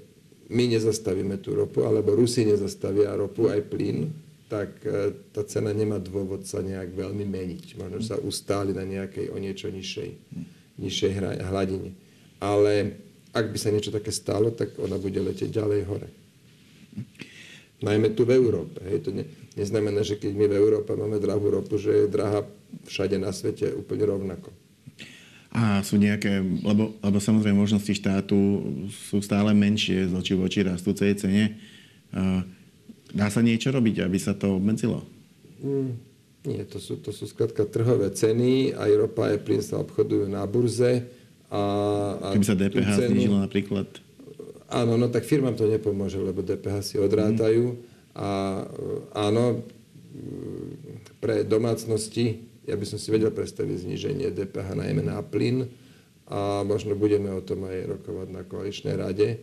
my 0.52 0.64
nezastavíme 0.76 1.40
tú 1.40 1.56
ropu, 1.56 1.88
alebo 1.88 2.12
Rusi 2.12 2.44
nezastavia 2.44 3.16
ropu 3.16 3.48
aj 3.48 3.64
plyn, 3.68 4.12
tak 4.54 4.70
e, 4.86 5.10
tá 5.34 5.42
cena 5.42 5.74
nemá 5.74 5.98
dôvod 5.98 6.46
sa 6.46 6.62
nejak 6.62 6.94
veľmi 6.94 7.26
meniť. 7.26 7.74
Možno 7.74 7.98
sa 7.98 8.14
ustáli 8.22 8.70
na 8.70 8.86
nejakej 8.86 9.34
o 9.34 9.36
niečo 9.42 9.66
nižšej, 9.66 10.10
nižšej 10.78 11.10
hladine. 11.42 11.98
Ale 12.38 12.94
ak 13.34 13.50
by 13.50 13.58
sa 13.58 13.74
niečo 13.74 13.90
také 13.90 14.14
stalo, 14.14 14.54
tak 14.54 14.78
ona 14.78 14.94
bude 14.94 15.18
letieť 15.18 15.50
ďalej 15.50 15.80
hore. 15.90 16.08
Najmä 17.82 18.14
tu 18.14 18.22
v 18.22 18.38
Európe. 18.38 18.78
Hej. 18.86 19.02
To 19.02 19.10
ne, 19.10 19.26
neznamená, 19.58 20.06
že 20.06 20.14
keď 20.14 20.38
my 20.38 20.46
v 20.46 20.54
Európe 20.54 20.94
máme 20.94 21.18
drahú 21.18 21.50
ropu, 21.50 21.74
že 21.74 22.06
je 22.06 22.14
drahá 22.14 22.46
všade 22.86 23.18
na 23.18 23.34
svete 23.34 23.74
úplne 23.74 24.06
rovnako. 24.06 24.54
A 25.54 25.82
sú 25.82 25.98
nejaké, 25.98 26.42
lebo, 26.62 26.94
lebo 26.98 27.18
samozrejme 27.18 27.58
možnosti 27.58 27.90
štátu 27.90 28.38
sú 29.10 29.18
stále 29.18 29.50
menšie 29.50 30.10
z 30.10 30.12
oči 30.14 30.34
voči 30.38 30.62
rastúcej 30.62 31.14
cene. 31.18 31.58
Uh, 32.14 32.42
Dá 33.14 33.30
sa 33.30 33.40
niečo 33.40 33.70
robiť, 33.70 34.02
aby 34.02 34.18
sa 34.18 34.34
to 34.34 34.58
obmedzilo? 34.58 35.06
Mm, 35.62 35.94
nie, 36.50 36.62
to 36.66 36.82
sú, 36.82 36.98
to 36.98 37.14
sú 37.14 37.30
skladka 37.30 37.62
trhové 37.62 38.10
ceny. 38.10 38.74
Aj 38.74 38.90
ropa, 38.98 39.30
aj 39.30 39.38
plyn 39.46 39.62
sa 39.62 39.78
obchodujú 39.78 40.26
na 40.26 40.42
burze. 40.50 41.06
A, 41.46 41.62
a 42.18 42.26
Keby 42.34 42.46
sa 42.50 42.58
DPH 42.58 42.88
cenu, 42.98 43.14
znižilo 43.14 43.38
napríklad? 43.38 43.86
Áno, 44.66 44.98
no 44.98 45.06
tak 45.06 45.22
firmám 45.22 45.54
to 45.54 45.70
nepomôže, 45.70 46.18
lebo 46.18 46.42
DPH 46.42 46.82
si 46.82 46.96
odrátajú. 46.98 47.78
Mm. 47.78 48.18
A 48.18 48.28
áno, 49.14 49.62
pre 51.22 51.46
domácnosti, 51.46 52.50
ja 52.66 52.74
by 52.74 52.86
som 52.86 52.98
si 52.98 53.08
vedel 53.14 53.30
predstaviť 53.30 53.86
zníženie 53.86 54.34
DPH 54.34 54.74
najmä 54.74 55.06
na 55.06 55.22
plyn 55.22 55.70
a 56.26 56.64
možno 56.64 56.96
budeme 56.96 57.28
o 57.30 57.44
tom 57.44 57.68
aj 57.68 57.94
rokovať 57.94 58.28
na 58.32 58.42
koaličnej 58.42 58.96
rade 58.96 59.38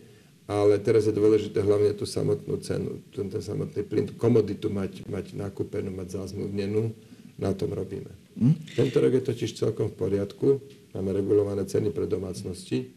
ale 0.52 0.76
teraz 0.82 1.08
je 1.08 1.14
dôležité 1.16 1.64
hlavne 1.64 1.96
tú 1.96 2.04
samotnú 2.04 2.60
cenu, 2.60 3.00
ten, 3.14 3.30
ten 3.32 3.40
samotný 3.40 3.82
plyn, 3.86 4.06
komoditu 4.20 4.68
mať, 4.68 5.06
mať 5.08 5.32
nakúpenú, 5.38 5.88
mať 5.94 6.20
zazmluvnenú, 6.20 6.92
na 7.40 7.56
tom 7.56 7.72
robíme. 7.72 8.12
Hm? 8.36 8.76
Tento 8.76 8.96
rok 9.00 9.12
je 9.16 9.24
totiž 9.24 9.56
celkom 9.56 9.88
v 9.88 9.96
poriadku, 9.96 10.60
máme 10.92 11.10
regulované 11.16 11.64
ceny 11.64 11.94
pre 11.94 12.04
domácnosti, 12.04 12.92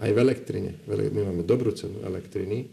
aj 0.00 0.10
v 0.12 0.18
elektrine. 0.18 0.80
My 0.88 1.20
máme 1.28 1.44
dobrú 1.44 1.76
cenu 1.76 2.00
elektriny 2.00 2.72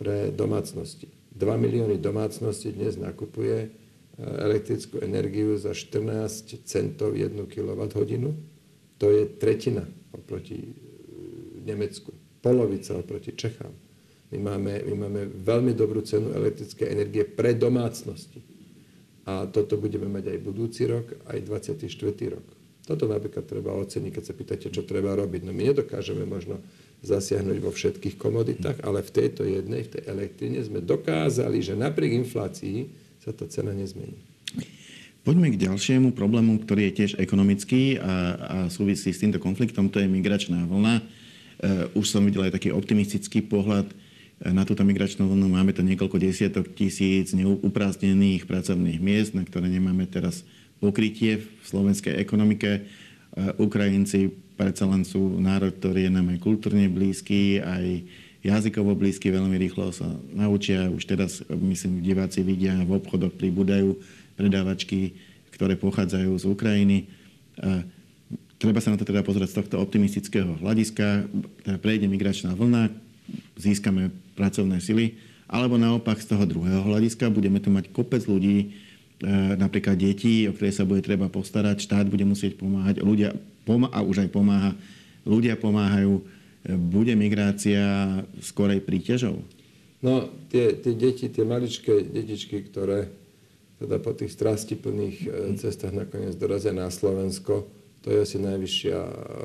pre 0.00 0.32
domácnosti. 0.32 1.10
2 1.32 1.44
milióny 1.58 2.00
domácností 2.00 2.72
dnes 2.72 2.96
nakupuje 2.96 3.56
e, 3.60 3.68
elektrickú 4.20 5.00
energiu 5.04 5.56
za 5.60 5.76
14 5.76 6.64
centov 6.64 7.12
1 7.12 7.36
kWh. 7.48 8.04
To 9.00 9.06
je 9.08 9.22
tretina 9.36 9.84
oproti 10.12 10.60
e, 10.60 10.72
Nemecku 11.64 12.21
polovica 12.42 12.98
oproti 12.98 13.32
Čechám. 13.32 13.72
My 14.34 14.38
máme, 14.40 14.82
my 14.88 14.94
máme 15.06 15.20
veľmi 15.44 15.72
dobrú 15.76 16.02
cenu 16.02 16.34
elektrickej 16.34 16.88
energie 16.88 17.24
pre 17.24 17.54
domácnosti. 17.54 18.42
A 19.22 19.46
toto 19.46 19.78
budeme 19.78 20.10
mať 20.10 20.34
aj 20.34 20.38
budúci 20.42 20.82
rok, 20.88 21.06
aj 21.30 21.38
24. 21.46 21.86
rok. 22.32 22.46
Toto 22.82 23.06
napríklad 23.06 23.46
treba 23.46 23.70
oceniť, 23.78 24.10
keď 24.10 24.24
sa 24.26 24.34
pýtate, 24.34 24.66
čo 24.74 24.82
treba 24.82 25.14
robiť. 25.14 25.46
No 25.46 25.54
my 25.54 25.70
nedokážeme 25.70 26.26
možno 26.26 26.58
zasiahnuť 27.06 27.58
vo 27.62 27.70
všetkých 27.70 28.18
komoditách, 28.18 28.82
ale 28.82 29.06
v 29.06 29.10
tejto 29.14 29.46
jednej, 29.46 29.86
v 29.86 29.92
tej 29.94 30.02
elektrine 30.10 30.58
sme 30.66 30.82
dokázali, 30.82 31.62
že 31.62 31.78
napriek 31.78 32.26
inflácii 32.26 32.90
sa 33.22 33.30
tá 33.30 33.46
cena 33.46 33.70
nezmení. 33.70 34.18
Poďme 35.22 35.54
k 35.54 35.70
ďalšiemu 35.70 36.10
problému, 36.18 36.58
ktorý 36.66 36.90
je 36.90 36.96
tiež 36.98 37.12
ekonomický 37.22 38.02
a, 38.02 38.02
a 38.02 38.56
súvisí 38.66 39.14
s 39.14 39.22
týmto 39.22 39.38
konfliktom, 39.38 39.86
to 39.86 40.02
je 40.02 40.10
migračná 40.10 40.66
vlna 40.66 41.21
už 41.94 42.06
som 42.10 42.26
videl 42.26 42.50
aj 42.50 42.58
taký 42.58 42.74
optimistický 42.74 43.46
pohľad 43.46 43.86
eh, 43.86 44.50
na 44.50 44.66
túto 44.66 44.82
migračnú 44.82 45.30
vlnu. 45.30 45.46
Máme 45.46 45.70
to 45.70 45.86
niekoľko 45.86 46.18
desiatok 46.18 46.74
tisíc 46.74 47.30
neuprázdnených 47.32 48.50
pracovných 48.50 48.98
miest, 48.98 49.32
na 49.38 49.46
ktoré 49.46 49.70
nemáme 49.70 50.10
teraz 50.10 50.42
pokrytie 50.82 51.38
v 51.38 51.62
slovenskej 51.62 52.18
ekonomike. 52.18 52.82
Eh, 52.82 53.62
Ukrajinci 53.62 54.34
predsa 54.58 54.90
len 54.90 55.06
sú 55.06 55.38
národ, 55.38 55.70
ktorý 55.70 56.10
je 56.10 56.12
nám 56.12 56.34
aj 56.34 56.38
kultúrne 56.42 56.90
blízky, 56.90 57.62
aj 57.62 58.02
jazykovo 58.42 58.98
blízky, 58.98 59.30
veľmi 59.30 59.54
rýchlo 59.54 59.94
sa 59.94 60.10
naučia. 60.34 60.90
Už 60.90 61.06
teraz, 61.06 61.46
myslím, 61.46 62.02
diváci 62.02 62.42
vidia, 62.42 62.74
v 62.82 62.98
obchodoch 62.98 63.38
pribúdajú 63.38 64.02
predávačky, 64.34 65.14
ktoré 65.54 65.78
pochádzajú 65.78 66.32
z 66.42 66.44
Ukrajiny 66.50 67.06
treba 68.62 68.78
sa 68.78 68.94
na 68.94 68.98
to 69.00 69.02
teda 69.02 69.26
pozrieť 69.26 69.50
z 69.50 69.58
tohto 69.58 69.76
optimistického 69.82 70.62
hľadiska. 70.62 71.26
Teda 71.66 71.76
prejde 71.82 72.06
migračná 72.06 72.54
vlna, 72.54 72.94
získame 73.58 74.14
pracovné 74.38 74.78
sily, 74.78 75.18
alebo 75.50 75.74
naopak 75.74 76.22
z 76.22 76.30
toho 76.30 76.46
druhého 76.46 76.86
hľadiska 76.86 77.26
budeme 77.34 77.58
tu 77.58 77.74
mať 77.74 77.90
kopec 77.90 78.22
ľudí, 78.22 78.58
e, 78.62 78.66
napríklad 79.58 79.98
detí, 79.98 80.46
o 80.46 80.54
ktoré 80.54 80.70
sa 80.70 80.86
bude 80.86 81.02
treba 81.02 81.26
postarať, 81.26 81.82
štát 81.82 82.06
bude 82.06 82.22
musieť 82.22 82.54
pomáhať, 82.54 83.02
ľudia 83.02 83.34
a 83.94 83.98
už 84.02 84.26
aj 84.26 84.30
pomáha, 84.30 84.72
ľudia 85.26 85.58
pomáhajú, 85.58 86.22
bude 86.66 87.14
migrácia 87.18 87.82
skorej 88.38 88.82
príťažou? 88.82 89.42
No, 90.02 90.30
tie, 90.50 90.78
tie 90.78 90.94
deti, 90.94 91.30
tie 91.30 91.46
maličké 91.46 92.06
detičky, 92.10 92.62
ktoré 92.66 93.10
teda 93.82 93.98
po 93.98 94.14
tých 94.14 94.34
strastiplných 94.34 95.16
e, 95.26 95.28
cestách 95.58 95.94
nakoniec 95.94 96.34
dorazia 96.38 96.70
na 96.70 96.86
Slovensko, 96.90 97.66
to 98.02 98.10
je 98.10 98.18
asi 98.18 98.38
najvyššia 98.42 98.98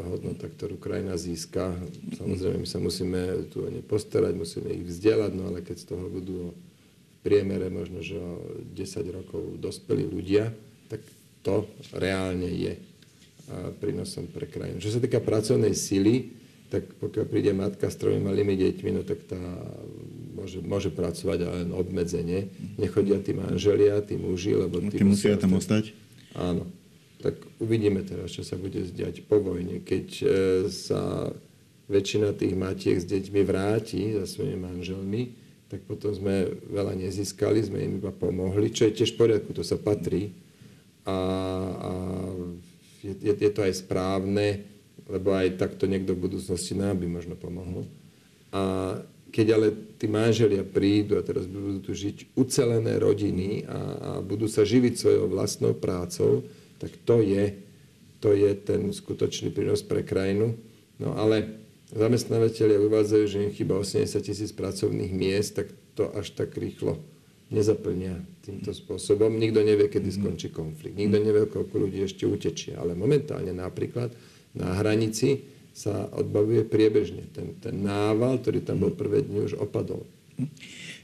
hodnota, 0.09 0.49
ktorú 0.49 0.81
krajina 0.81 1.13
získa. 1.13 1.77
Samozrejme, 2.17 2.65
my 2.65 2.69
sa 2.69 2.81
musíme 2.81 3.45
tu 3.53 3.63
o 3.63 3.69
ne 3.69 3.85
postarať, 3.85 4.33
musíme 4.33 4.73
ich 4.73 4.81
vzdelať, 4.81 5.31
no 5.37 5.53
ale 5.53 5.61
keď 5.61 5.77
z 5.77 5.85
toho 5.93 6.05
budú 6.09 6.51
v 6.51 7.17
priemere 7.21 7.69
možno, 7.69 8.01
že 8.01 8.17
o 8.17 8.57
10 8.73 8.81
rokov 9.13 9.61
dospelí 9.61 10.09
ľudia, 10.09 10.49
tak 10.89 11.05
to 11.45 11.69
reálne 11.93 12.49
je 12.49 12.81
prínosom 13.79 14.27
pre 14.27 14.49
krajinu. 14.49 14.81
Čo 14.81 14.97
sa 14.97 14.99
týka 14.99 15.21
pracovnej 15.23 15.71
sily, 15.77 16.35
tak 16.67 16.83
pokiaľ 16.99 17.25
príde 17.31 17.55
matka 17.55 17.87
s 17.87 17.95
tromi 17.95 18.19
malými 18.19 18.59
deťmi, 18.59 18.89
no 18.91 19.01
tak 19.07 19.23
tá 19.23 19.39
môže, 20.35 20.59
môže 20.59 20.89
pracovať, 20.91 21.47
ale 21.47 21.55
len 21.63 21.71
obmedzenie. 21.71 22.51
Nechodia 22.75 23.23
tí 23.23 23.31
manželia, 23.31 24.03
tí 24.03 24.19
muži, 24.19 24.51
lebo 24.51 24.83
tí, 24.83 24.99
tí 24.99 25.05
musia 25.07 25.39
tam 25.39 25.55
ostať? 25.55 25.95
Áno. 26.35 26.67
Tak 27.17 27.33
uvidíme 27.57 28.05
teraz, 28.05 28.29
čo 28.29 28.45
sa 28.45 28.53
bude 28.57 28.77
zdiať 28.85 29.25
po 29.25 29.41
vojne. 29.41 29.81
Keď 29.81 30.07
e, 30.21 30.27
sa 30.69 31.33
väčšina 31.89 32.35
tých 32.37 32.53
matiek 32.53 32.99
s 32.99 33.07
deťmi 33.09 33.41
vráti 33.41 34.13
za 34.13 34.29
svojimi 34.29 34.59
manželmi, 34.59 35.21
tak 35.67 35.83
potom 35.83 36.15
sme 36.15 36.47
veľa 36.71 36.95
nezískali, 36.95 37.59
sme 37.59 37.83
im 37.83 37.93
iba 37.99 38.11
pomohli, 38.13 38.71
čo 38.71 38.87
je 38.87 39.03
tiež 39.03 39.15
v 39.15 39.19
poriadku, 39.19 39.51
to 39.51 39.63
sa 39.65 39.75
patrí. 39.75 40.31
A, 41.03 41.17
a 41.17 41.91
je, 43.03 43.13
je, 43.19 43.33
je 43.35 43.51
to 43.51 43.61
aj 43.63 43.83
správne, 43.83 44.63
lebo 45.07 45.35
aj 45.35 45.59
takto 45.59 45.87
niekto 45.87 46.15
v 46.15 46.23
budúcnosti 46.27 46.75
nám 46.75 46.99
by 46.99 47.07
možno 47.07 47.35
pomohol. 47.35 47.87
A 48.51 48.95
keď 49.31 49.59
ale 49.59 49.67
tí 49.99 50.07
manželia 50.07 50.63
prídu 50.63 51.19
a 51.19 51.25
teraz 51.25 51.47
budú 51.47 51.83
tu 51.83 51.91
žiť 51.91 52.31
ucelené 52.35 52.95
rodiny 52.95 53.67
a, 53.67 53.69
a 53.69 54.09
budú 54.23 54.47
sa 54.47 54.63
živiť 54.63 54.93
svojou 54.95 55.27
vlastnou 55.27 55.75
prácou, 55.75 56.47
tak 56.77 56.93
to 57.05 57.21
je, 57.21 57.57
to 58.21 58.33
je 58.33 58.51
ten 58.57 58.89
skutočný 58.93 59.53
prínos 59.53 59.85
pre 59.85 60.01
krajinu. 60.01 60.57
No 60.97 61.13
ale 61.13 61.61
zamestnávateľia 61.93 62.81
uvádzajú, 62.81 63.25
že 63.29 63.43
im 63.47 63.51
chýba 63.53 63.77
80 63.77 64.17
tisíc 64.21 64.49
pracovných 64.53 65.13
miest, 65.13 65.57
tak 65.57 65.69
to 65.97 66.09
až 66.13 66.33
tak 66.33 66.53
rýchlo 66.57 66.97
nezaplnia 67.47 68.19
týmto 68.43 68.75
spôsobom. 68.75 69.31
Nikto 69.39 69.63
nevie, 69.63 69.87
kedy 69.87 70.09
skončí 70.11 70.51
konflikt. 70.51 70.99
Nikto 70.99 71.17
nevie, 71.23 71.47
koľko 71.47 71.87
ľudí 71.87 72.03
ešte 72.03 72.27
utečie. 72.27 72.75
Ale 72.75 72.91
momentálne 72.91 73.55
napríklad 73.55 74.11
na 74.51 74.75
hranici 74.77 75.47
sa 75.71 76.09
odbavuje 76.11 76.65
priebežne. 76.67 77.29
Ten, 77.31 77.55
ten 77.61 77.79
nával, 77.79 78.41
ktorý 78.41 78.65
tam 78.65 78.83
bol 78.83 78.91
prvé 78.91 79.23
dni, 79.23 79.47
už 79.47 79.61
opadol. 79.61 80.03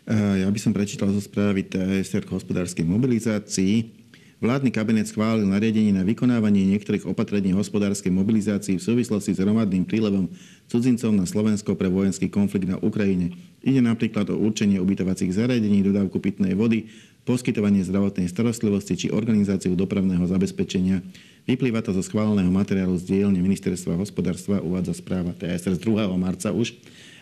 Ja 0.09 0.51
by 0.51 0.59
som 0.59 0.75
prečítal 0.75 1.07
zo 1.15 1.23
správy 1.23 1.63
TSR 1.63 2.27
k 2.27 2.35
hospodárskej 2.35 2.83
mobilizácii. 2.83 4.02
Vládny 4.43 4.75
kabinet 4.75 5.07
schválil 5.07 5.47
nariadenie 5.47 5.95
na 5.95 6.03
vykonávanie 6.03 6.67
niektorých 6.75 7.07
opatrení 7.07 7.55
hospodárskej 7.55 8.11
mobilizácii 8.11 8.75
v 8.75 8.83
súvislosti 8.83 9.31
s 9.31 9.39
hromadným 9.39 9.87
prílevom 9.87 10.27
cudzincov 10.67 11.15
na 11.15 11.23
Slovensko 11.23 11.79
pre 11.79 11.87
vojenský 11.87 12.27
konflikt 12.27 12.67
na 12.67 12.75
Ukrajine. 12.83 13.31
Ide 13.63 13.79
napríklad 13.79 14.27
o 14.27 14.35
určenie 14.35 14.83
ubytovacích 14.83 15.31
zariadení, 15.31 15.87
dodávku 15.87 16.19
pitnej 16.19 16.59
vody, 16.59 16.91
poskytovanie 17.23 17.87
zdravotnej 17.87 18.27
starostlivosti 18.27 18.99
či 18.99 19.07
organizáciu 19.15 19.79
dopravného 19.79 20.27
zabezpečenia. 20.27 20.99
Vyplýva 21.47 21.79
to 21.79 21.95
zo 21.95 22.03
schváleného 22.03 22.51
materiálu 22.51 22.99
z 22.99 23.15
dielne 23.15 23.39
Ministerstva 23.39 23.95
hospodárstva, 23.95 24.59
uvádza 24.59 24.99
správa 24.99 25.31
TSR 25.31 25.79
z 25.79 25.87
2. 25.87 26.03
marca 26.19 26.51
už. 26.51 26.75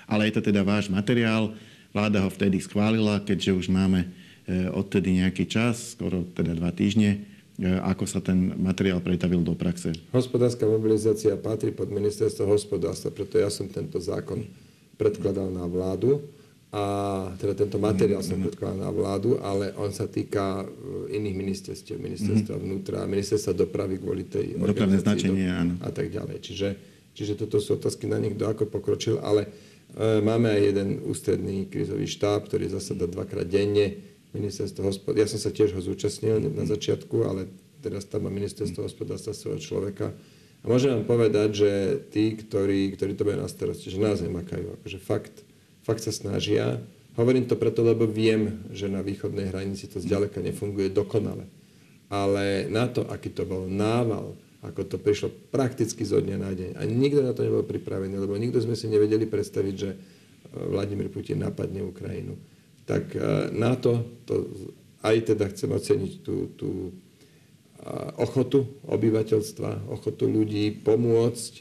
Ale 0.09 0.25
je 0.25 0.41
to 0.41 0.49
teda 0.49 0.65
váš 0.65 0.89
materiál. 0.89 1.53
Vláda 1.93 2.25
ho 2.25 2.33
vtedy 2.33 2.57
schválila, 2.65 3.21
keďže 3.21 3.53
už 3.53 3.69
máme 3.69 4.09
odtedy 4.49 5.21
nejaký 5.21 5.45
čas, 5.45 5.93
skoro 5.93 6.25
teda 6.33 6.57
dva 6.57 6.73
týždne, 6.73 7.21
e, 7.61 7.77
ako 7.85 8.09
sa 8.09 8.19
ten 8.23 8.57
materiál 8.57 8.97
pretavil 9.03 9.45
do 9.45 9.53
praxe. 9.53 9.93
Hospodárska 10.09 10.65
mobilizácia 10.65 11.37
patrí 11.37 11.69
pod 11.69 11.93
ministerstvo 11.93 12.49
hospodárstva, 12.49 13.13
preto 13.13 13.37
ja 13.37 13.53
som 13.53 13.69
tento 13.69 14.01
zákon 14.01 14.41
predkladal 14.97 15.53
na 15.53 15.65
vládu 15.69 16.25
a 16.71 16.83
teda 17.35 17.67
tento 17.67 17.77
materiál 17.77 18.23
som 18.23 18.39
predkladal 18.39 18.79
na 18.79 18.89
vládu, 18.89 19.35
ale 19.43 19.75
on 19.77 19.91
sa 19.93 20.07
týka 20.07 20.63
e, 20.63 21.19
iných 21.21 21.35
ministerstiev, 21.37 22.01
ministerstva 22.01 22.55
mm-hmm. 22.57 22.71
vnútra, 22.71 23.05
ministerstva 23.05 23.53
dopravy 23.53 24.01
kvôli 24.01 24.25
tej 24.25 24.57
Dopravné 24.57 24.97
značenie, 24.97 25.47
áno. 25.51 25.77
A 25.85 25.93
tak 25.93 26.09
ďalej. 26.09 26.41
Čiže, 26.41 26.69
čiže 27.13 27.33
toto 27.37 27.61
sú 27.61 27.77
otázky 27.77 28.09
na 28.09 28.17
nich, 28.17 28.33
kto 28.33 28.47
ako 28.47 28.63
pokročil, 28.71 29.19
ale 29.21 29.51
e, 29.93 30.23
máme 30.23 30.49
aj 30.49 30.61
jeden 30.65 30.89
ústredný 31.05 31.69
krizový 31.69 32.07
štáb, 32.09 32.47
ktorý 32.47 32.71
zasada 32.71 33.05
dvakrát 33.05 33.45
denne 33.45 34.10
ministerstvo 34.31 34.87
hospodárstva. 34.87 35.23
Ja 35.23 35.27
som 35.27 35.39
sa 35.39 35.51
tiež 35.51 35.75
ho 35.75 35.81
zúčastnil 35.83 36.39
na 36.39 36.63
začiatku, 36.63 37.15
ale 37.27 37.51
teraz 37.83 38.07
tam 38.07 38.27
má 38.27 38.31
ministerstvo 38.31 38.87
hospodárstva 38.87 39.35
svojho 39.35 39.59
človeka. 39.59 40.15
A 40.61 40.65
môžem 40.69 40.93
vám 40.93 41.05
povedať, 41.09 41.49
že 41.65 41.71
tí, 42.13 42.37
ktorí, 42.37 42.93
ktorí 42.93 43.17
to 43.17 43.25
majú 43.25 43.41
na 43.41 43.49
starosti, 43.49 43.89
že 43.89 43.97
nás 43.97 44.21
nemakajú. 44.21 44.77
Akože 44.81 44.99
fakt, 45.01 45.35
fakt 45.81 46.05
sa 46.05 46.13
snažia. 46.13 46.79
Hovorím 47.17 47.49
to 47.49 47.57
preto, 47.57 47.81
lebo 47.81 48.05
viem, 48.05 48.63
že 48.71 48.85
na 48.87 49.01
východnej 49.01 49.49
hranici 49.49 49.89
to 49.89 49.97
zďaleka 49.97 50.39
nefunguje 50.39 50.93
dokonale. 50.93 51.49
Ale 52.13 52.69
na 52.69 52.85
to, 52.87 53.03
aký 53.09 53.33
to 53.33 53.43
bol 53.43 53.65
nával, 53.65 54.37
ako 54.61 54.85
to 54.85 54.97
prišlo 55.01 55.33
prakticky 55.49 56.05
zo 56.05 56.21
dňa 56.21 56.37
na 56.37 56.51
deň. 56.53 56.71
A 56.77 56.85
nikto 56.85 57.25
na 57.25 57.33
to 57.33 57.41
nebol 57.41 57.65
pripravený, 57.65 58.21
lebo 58.21 58.37
nikto 58.37 58.61
sme 58.61 58.77
si 58.77 58.85
nevedeli 58.85 59.25
predstaviť, 59.25 59.75
že 59.75 59.89
Vladimír 60.51 61.09
Putin 61.09 61.41
napadne 61.41 61.81
Ukrajinu 61.81 62.37
tak 62.91 63.15
e, 63.15 63.47
na 63.55 63.79
to, 63.79 64.03
to 64.27 64.51
aj 64.99 65.31
teda 65.31 65.47
chcem 65.55 65.71
oceniť 65.71 66.13
tú, 66.19 66.51
tú 66.59 66.69
e, 66.91 66.91
ochotu 68.19 68.67
obyvateľstva, 68.83 69.87
ochotu 69.87 70.27
ľudí 70.27 70.83
pomôcť, 70.83 71.53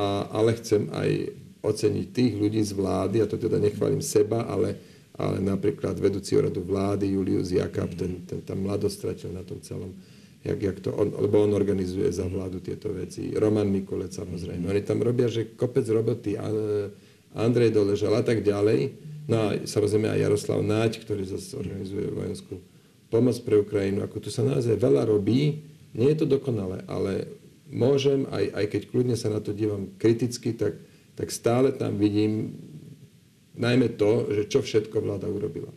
a, 0.00 0.32
ale 0.32 0.56
chcem 0.56 0.88
aj 0.88 1.36
oceniť 1.60 2.06
tých 2.16 2.32
ľudí 2.40 2.64
z 2.64 2.72
vlády, 2.72 3.20
a 3.20 3.28
to 3.28 3.36
teda 3.36 3.60
nechválim 3.60 4.00
seba, 4.00 4.48
ale, 4.48 4.80
ale 5.20 5.44
napríklad 5.44 6.00
vedúci 6.00 6.40
radu 6.40 6.64
vlády 6.64 7.12
Julius 7.12 7.52
Jakab, 7.52 7.92
ten, 7.92 8.24
ten 8.24 8.40
tam 8.40 8.64
mladostratil 8.64 9.28
na 9.36 9.44
tom 9.44 9.60
celom, 9.60 9.92
jak, 10.40 10.56
jak 10.56 10.80
to 10.80 10.96
on, 10.96 11.12
lebo 11.12 11.44
on 11.44 11.52
organizuje 11.52 12.08
za 12.08 12.24
vládu 12.24 12.64
tieto 12.64 12.88
veci. 12.96 13.36
Roman 13.36 13.68
Mikulec 13.68 14.16
samozrejme. 14.16 14.64
Oni 14.64 14.80
tam 14.80 15.04
robia, 15.04 15.28
že 15.28 15.52
kopec 15.52 15.84
roboty, 15.92 16.40
Andrej 17.36 17.76
Doležal 17.76 18.16
a 18.16 18.24
tak 18.24 18.40
ďalej 18.40 19.09
No 19.28 19.36
a 19.36 19.46
samozrejme 19.62 20.08
aj 20.08 20.22
Jaroslav 20.22 20.60
Náď, 20.64 21.02
ktorý 21.02 21.26
zase 21.28 21.58
organizuje 21.58 22.08
vojenskú 22.08 22.62
pomoc 23.10 23.36
pre 23.42 23.58
Ukrajinu. 23.58 24.06
Ako 24.06 24.22
tu 24.22 24.30
sa 24.30 24.46
naozaj 24.46 24.78
veľa 24.78 25.10
robí, 25.10 25.66
nie 25.92 26.08
je 26.14 26.22
to 26.22 26.26
dokonalé, 26.30 26.86
ale 26.86 27.26
môžem, 27.70 28.26
aj, 28.30 28.44
aj 28.54 28.64
keď 28.70 28.82
kľudne 28.90 29.16
sa 29.18 29.30
na 29.30 29.42
to 29.42 29.50
dívam 29.50 29.90
kriticky, 29.98 30.54
tak, 30.54 30.78
tak 31.18 31.34
stále 31.34 31.74
tam 31.74 31.98
vidím 31.98 32.54
najmä 33.58 33.98
to, 33.98 34.30
že 34.30 34.42
čo 34.46 34.62
všetko 34.62 35.02
vláda 35.02 35.26
urobila. 35.26 35.70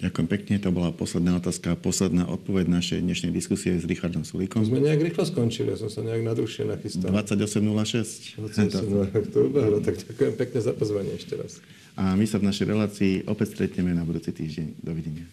Ďakujem 0.00 0.28
pekne, 0.32 0.54
to 0.56 0.72
bola 0.72 0.96
posledná 0.96 1.36
otázka 1.36 1.76
posledná 1.76 2.24
odpoveď 2.24 2.72
našej 2.72 3.04
dnešnej 3.04 3.36
diskusie 3.36 3.76
s 3.76 3.84
Richardom 3.84 4.24
Sulíkom. 4.24 4.64
Sme 4.64 4.80
nejak 4.80 4.96
rýchlo 4.96 5.28
skončili, 5.28 5.76
ja 5.76 5.78
som 5.78 5.92
sa 5.92 6.00
nejak 6.00 6.24
nadruhšie 6.24 6.64
nachystal. 6.64 7.12
28.06. 7.12 8.40
28.06, 8.40 9.84
tak 9.84 9.94
ďakujem 10.00 10.34
pekne 10.40 10.58
za 10.64 10.72
pozvanie 10.72 11.12
ešte 11.20 11.36
raz. 11.36 11.60
A 11.98 12.14
my 12.14 12.26
sa 12.28 12.38
v 12.38 12.46
našej 12.46 12.66
relácii 12.68 13.12
opäť 13.26 13.58
stretneme 13.58 13.90
na 13.90 14.06
budúci 14.06 14.30
týždeň. 14.30 14.78
Dovidenia. 14.82 15.26